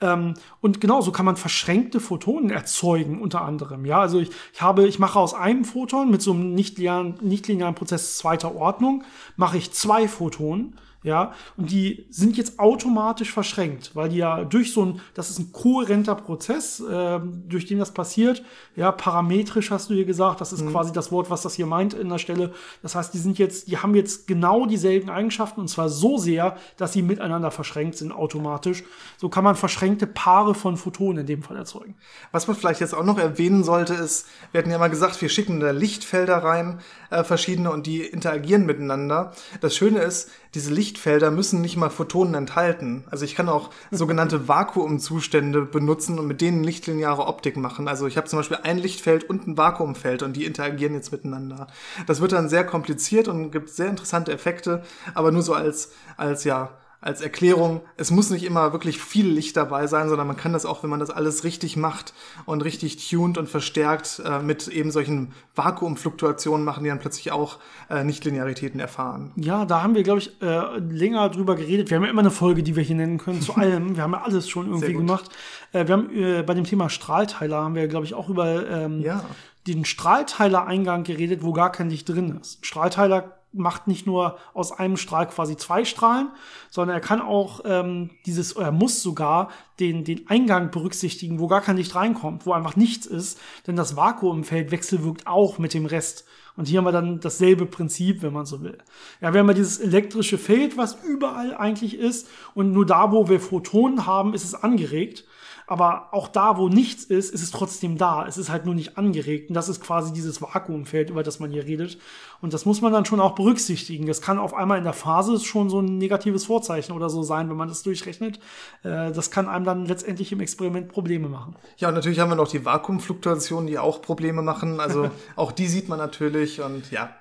[0.00, 3.84] Ähm, und genau so kann man verschränkte Photonen erzeugen, unter anderem.
[3.84, 8.16] Ja, also ich, ich habe, ich mache aus einem Photon mit so einem nichtlinearen Prozess
[8.16, 9.04] zweiter Ordnung,
[9.36, 14.74] mache ich zwei Photonen ja, und die sind jetzt automatisch verschränkt, weil die ja durch
[14.74, 18.42] so ein, das ist ein kohärenter Prozess, äh, durch den das passiert,
[18.76, 20.72] ja, parametrisch hast du hier gesagt, das ist mhm.
[20.72, 22.52] quasi das Wort, was das hier meint in der Stelle.
[22.82, 26.58] Das heißt, die sind jetzt, die haben jetzt genau dieselben Eigenschaften und zwar so sehr,
[26.76, 28.84] dass sie miteinander verschränkt sind automatisch.
[29.16, 31.94] So kann man verschränkte Paare von Photonen in dem Fall erzeugen.
[32.30, 35.30] Was man vielleicht jetzt auch noch erwähnen sollte, ist, wir hatten ja mal gesagt, wir
[35.30, 39.32] schicken da Lichtfelder rein, äh, verschiedene und die interagieren miteinander.
[39.62, 43.04] Das Schöne ist, diese Lichtfelder müssen nicht mal Photonen enthalten.
[43.10, 47.88] Also ich kann auch sogenannte Vakuumzustände benutzen und mit denen lichtlineare Optik machen.
[47.88, 51.68] Also ich habe zum Beispiel ein Lichtfeld und ein Vakuumfeld und die interagieren jetzt miteinander.
[52.06, 54.82] Das wird dann sehr kompliziert und gibt sehr interessante Effekte,
[55.14, 56.70] aber nur so als, als ja,
[57.02, 60.66] als Erklärung, es muss nicht immer wirklich viel Licht dabei sein, sondern man kann das
[60.66, 62.12] auch, wenn man das alles richtig macht
[62.44, 67.58] und richtig tuned und verstärkt äh, mit eben solchen Vakuumfluktuationen machen, die dann plötzlich auch
[67.88, 69.32] äh, Nichtlinearitäten erfahren.
[69.36, 71.88] Ja, da haben wir, glaube ich, äh, länger drüber geredet.
[71.88, 73.96] Wir haben ja immer eine Folge, die wir hier nennen können zu allem.
[73.96, 75.30] wir haben ja alles schon irgendwie gemacht.
[75.72, 79.00] Äh, wir haben äh, bei dem Thema Strahlteiler haben wir, glaube ich, auch über ähm,
[79.00, 79.24] ja.
[79.66, 82.64] den Strahlteiler-Eingang geredet, wo gar kein Licht drin ist.
[82.64, 86.28] Strahlteiler macht nicht nur aus einem Strahl quasi zwei Strahlen,
[86.70, 91.60] sondern er kann auch ähm, dieses, er muss sogar den, den Eingang berücksichtigen, wo gar
[91.60, 96.24] kein Licht reinkommt, wo einfach nichts ist, denn das Vakuumfeld wechselwirkt auch mit dem Rest.
[96.56, 98.78] Und hier haben wir dann dasselbe Prinzip, wenn man so will.
[99.20, 103.28] Ja, wir haben ja dieses elektrische Feld, was überall eigentlich ist, und nur da, wo
[103.28, 105.24] wir Photonen haben, ist es angeregt.
[105.70, 108.26] Aber auch da, wo nichts ist, ist es trotzdem da.
[108.26, 109.48] Es ist halt nur nicht angeregt.
[109.48, 111.98] Und das ist quasi dieses Vakuumfeld, über das man hier redet.
[112.42, 114.06] Und das muss man dann schon auch berücksichtigen.
[114.06, 117.48] Das kann auf einmal in der Phase schon so ein negatives Vorzeichen oder so sein,
[117.48, 118.38] wenn man das durchrechnet.
[118.82, 121.56] Äh, das kann einem dann letztendlich im Experiment Probleme machen.
[121.78, 124.80] Ja, und natürlich haben wir noch die Vakuumfluktuationen, die auch Probleme machen.
[124.80, 126.10] Also auch die sieht man natürlich.
[126.10, 127.14] natürlich und ja.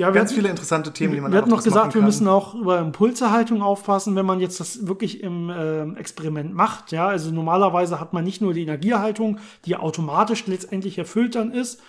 [0.00, 2.54] Ja, Ganz hatten, viele interessante Themen, die man Wir hatten noch gesagt, wir müssen auch
[2.54, 6.90] über Impulserhaltung aufpassen, wenn man jetzt das wirklich im äh, Experiment macht.
[6.90, 11.82] Ja, also normalerweise hat man nicht nur die Energieerhaltung, die automatisch letztendlich erfüllt dann ist,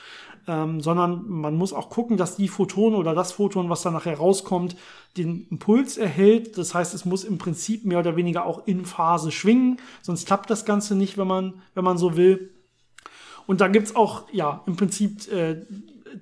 [0.46, 4.18] ähm, sondern man muss auch gucken, dass die Photon oder das Photon, was dann nachher
[4.18, 4.76] rauskommt,
[5.16, 6.58] den Impuls erhält.
[6.58, 10.50] Das heißt, es muss im Prinzip mehr oder weniger auch in Phase schwingen, sonst klappt
[10.50, 12.50] das Ganze nicht, wenn man, wenn man so will.
[13.48, 15.62] Und da gibt's auch, ja, im Prinzip äh,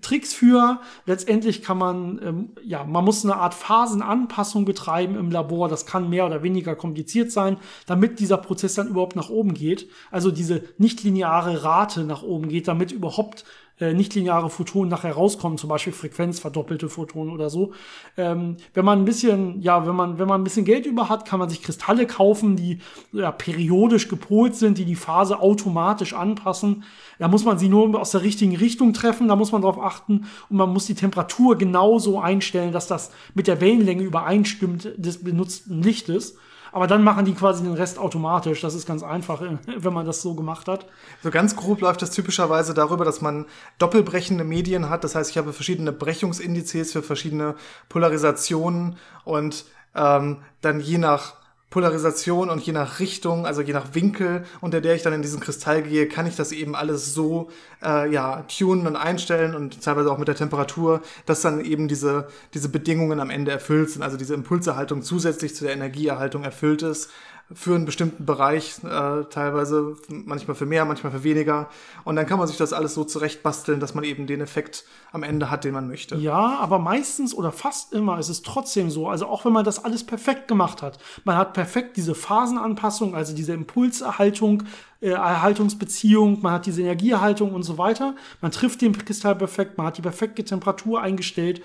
[0.02, 0.80] Tricks für.
[1.06, 5.70] Letztendlich kann man, ähm, ja, man muss eine Art Phasenanpassung betreiben im Labor.
[5.70, 9.90] Das kann mehr oder weniger kompliziert sein, damit dieser Prozess dann überhaupt nach oben geht.
[10.12, 13.46] Also diese nichtlineare Rate nach oben geht, damit überhaupt
[13.80, 17.74] äh, nichtlineare Photonen nachher rauskommen, zum Beispiel frequenzverdoppelte Photonen oder so.
[18.18, 21.26] Ähm, wenn man ein bisschen, ja, wenn man, wenn man ein bisschen Geld über hat,
[21.26, 22.80] kann man sich Kristalle kaufen, die
[23.14, 26.84] ja, periodisch gepolt sind, die die Phase automatisch anpassen.
[27.20, 30.26] Da muss man sie nur aus der richtigen Richtung treffen, da muss man darauf achten
[30.50, 35.82] und man muss die Temperatur genauso einstellen, dass das mit der Wellenlänge übereinstimmt des benutzten
[35.82, 36.38] Lichtes.
[36.72, 38.62] Aber dann machen die quasi den Rest automatisch.
[38.62, 40.86] Das ist ganz einfach, wenn man das so gemacht hat.
[41.24, 43.46] So ganz grob läuft das typischerweise darüber, dass man
[43.78, 45.04] doppelbrechende Medien hat.
[45.04, 47.56] Das heißt, ich habe verschiedene Brechungsindizes für verschiedene
[47.90, 49.66] Polarisationen und
[49.96, 51.39] ähm, dann je nach
[51.70, 55.40] Polarisation und je nach Richtung, also je nach Winkel, unter der ich dann in diesen
[55.40, 57.50] Kristall gehe, kann ich das eben alles so
[57.84, 62.28] äh, ja tunen und einstellen und teilweise auch mit der Temperatur, dass dann eben diese
[62.56, 67.10] diese Bedingungen am Ende erfüllt sind, also diese Impulserhaltung zusätzlich zu der Energieerhaltung erfüllt ist
[67.52, 71.68] für einen bestimmten Bereich, äh, teilweise manchmal für mehr, manchmal für weniger.
[72.04, 75.24] Und dann kann man sich das alles so zurechtbasteln, dass man eben den Effekt am
[75.24, 76.16] Ende hat, den man möchte.
[76.18, 79.08] Ja, aber meistens oder fast immer ist es trotzdem so.
[79.08, 83.36] Also auch wenn man das alles perfekt gemacht hat, man hat perfekt diese Phasenanpassung, also
[83.36, 84.64] diese Impulserhaltung,
[85.02, 88.16] äh, Erhaltungsbeziehung, man hat diese Energieerhaltung und so weiter.
[88.42, 91.64] Man trifft den Kristall perfekt, man hat die perfekte Temperatur eingestellt.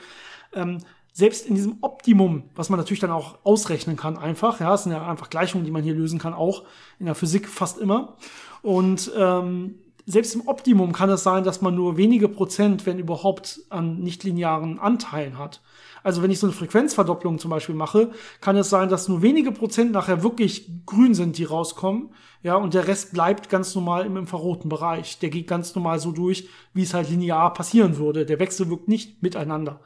[0.55, 0.78] Ähm,
[1.16, 4.92] selbst in diesem Optimum, was man natürlich dann auch ausrechnen kann, einfach, ja, es sind
[4.92, 6.64] ja einfach Gleichungen, die man hier lösen kann, auch
[6.98, 8.16] in der Physik fast immer.
[8.62, 13.60] Und ähm, selbst im Optimum kann es sein, dass man nur wenige Prozent, wenn überhaupt,
[13.70, 15.62] an nichtlinearen Anteilen hat.
[16.02, 18.10] Also wenn ich so eine Frequenzverdopplung zum Beispiel mache,
[18.40, 22.10] kann es sein, dass nur wenige Prozent nachher wirklich grün sind, die rauskommen.
[22.42, 25.20] Ja, und der Rest bleibt ganz normal im infraroten Bereich.
[25.20, 28.26] Der geht ganz normal so durch, wie es halt linear passieren würde.
[28.26, 29.80] Der Wechsel wirkt nicht miteinander.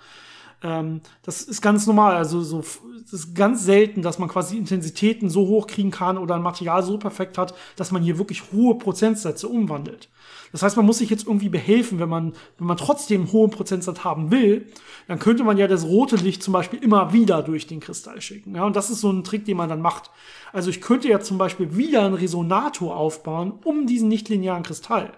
[0.63, 2.17] Ähm, das ist ganz normal.
[2.17, 2.61] Also so,
[3.05, 6.83] es ist ganz selten, dass man quasi Intensitäten so hoch kriegen kann oder ein Material
[6.83, 10.09] so perfekt hat, dass man hier wirklich hohe Prozentsätze umwandelt.
[10.53, 13.51] Das heißt, man muss sich jetzt irgendwie behelfen, wenn man, wenn man trotzdem einen hohen
[13.51, 14.67] Prozentsatz haben will,
[15.07, 18.55] dann könnte man ja das rote Licht zum Beispiel immer wieder durch den Kristall schicken.
[18.55, 20.11] Ja, und das ist so ein Trick, den man dann macht.
[20.53, 25.13] Also ich könnte ja zum Beispiel wieder einen Resonator aufbauen um diesen nichtlinearen Kristall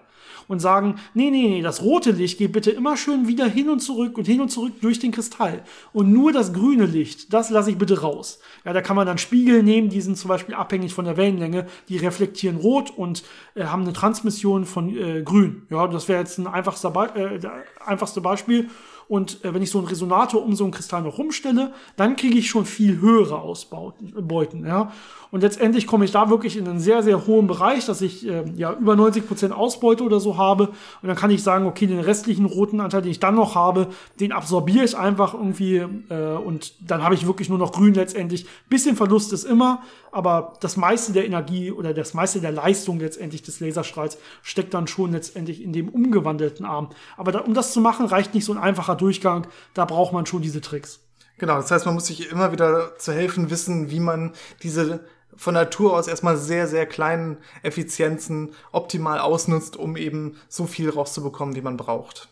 [0.51, 3.79] und sagen, nee, nee, nee, das rote Licht geht bitte immer schön wieder hin und
[3.79, 5.63] zurück und hin und zurück durch den Kristall.
[5.93, 8.39] Und nur das grüne Licht, das lasse ich bitte raus.
[8.65, 11.67] Ja, da kann man dann Spiegel nehmen, die sind zum Beispiel abhängig von der Wellenlänge,
[11.87, 13.23] die reflektieren rot und
[13.55, 15.67] äh, haben eine Transmission von äh, grün.
[15.69, 17.39] Ja, das wäre jetzt ein einfachster Be äh,
[17.85, 18.69] einfachste Beispiel.
[19.07, 22.37] Und äh, wenn ich so einen Resonator um so einen Kristall noch rumstelle, dann kriege
[22.37, 24.91] ich schon viel höhere Ausbauten, Beuten, ja.
[25.31, 28.43] Und letztendlich komme ich da wirklich in einen sehr, sehr hohen Bereich, dass ich äh,
[28.55, 30.67] ja über 90 Prozent Ausbeute oder so habe.
[31.01, 33.87] Und dann kann ich sagen, okay, den restlichen roten Anteil, den ich dann noch habe,
[34.19, 35.77] den absorbiere ich einfach irgendwie
[36.09, 38.45] äh, und dann habe ich wirklich nur noch grün letztendlich.
[38.69, 43.41] Bisschen Verlust ist immer, aber das meiste der Energie oder das meiste der Leistung letztendlich
[43.41, 46.89] des Laserstrahls steckt dann schon letztendlich in dem umgewandelten Arm.
[47.15, 49.47] Aber da, um das zu machen, reicht nicht so ein einfacher Durchgang.
[49.73, 50.99] Da braucht man schon diese Tricks.
[51.37, 54.99] Genau, das heißt, man muss sich immer wieder zu helfen wissen, wie man diese
[55.35, 61.55] von Natur aus erstmal sehr, sehr kleinen Effizienzen optimal ausnutzt, um eben so viel rauszubekommen,
[61.55, 62.29] wie man braucht.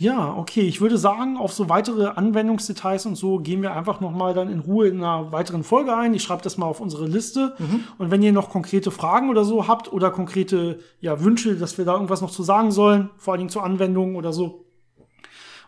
[0.00, 0.62] Ja, okay.
[0.62, 4.60] Ich würde sagen, auf so weitere Anwendungsdetails und so gehen wir einfach nochmal dann in
[4.60, 6.14] Ruhe in einer weiteren Folge ein.
[6.14, 7.54] Ich schreibe das mal auf unsere Liste.
[7.58, 7.84] Mhm.
[7.98, 11.84] Und wenn ihr noch konkrete Fragen oder so habt oder konkrete ja, Wünsche, dass wir
[11.84, 14.64] da irgendwas noch zu sagen sollen, vor allen Dingen zur Anwendung oder so,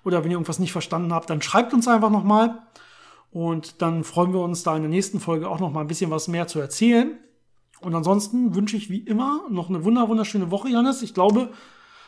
[0.02, 2.58] oder wenn ihr irgendwas nicht verstanden habt, dann schreibt uns einfach nochmal.
[3.32, 6.10] Und dann freuen wir uns da in der nächsten Folge auch noch mal ein bisschen
[6.10, 7.18] was mehr zu erzählen.
[7.80, 11.02] Und ansonsten wünsche ich wie immer noch eine wunderschöne Woche, Janis.
[11.02, 11.48] Ich glaube,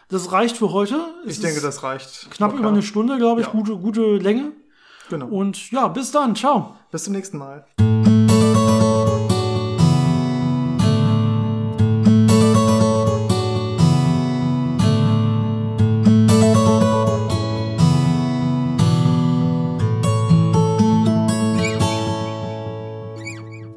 [0.08, 1.00] das reicht für heute.
[1.26, 2.30] Es ich denke, das reicht.
[2.30, 2.60] Knapp locker.
[2.60, 3.46] über eine Stunde, glaube ich.
[3.46, 3.52] Ja.
[3.52, 4.52] Gute, gute Länge.
[5.08, 5.26] Genau.
[5.26, 6.36] Und ja, bis dann.
[6.36, 6.76] Ciao.
[6.90, 7.66] Bis zum nächsten Mal.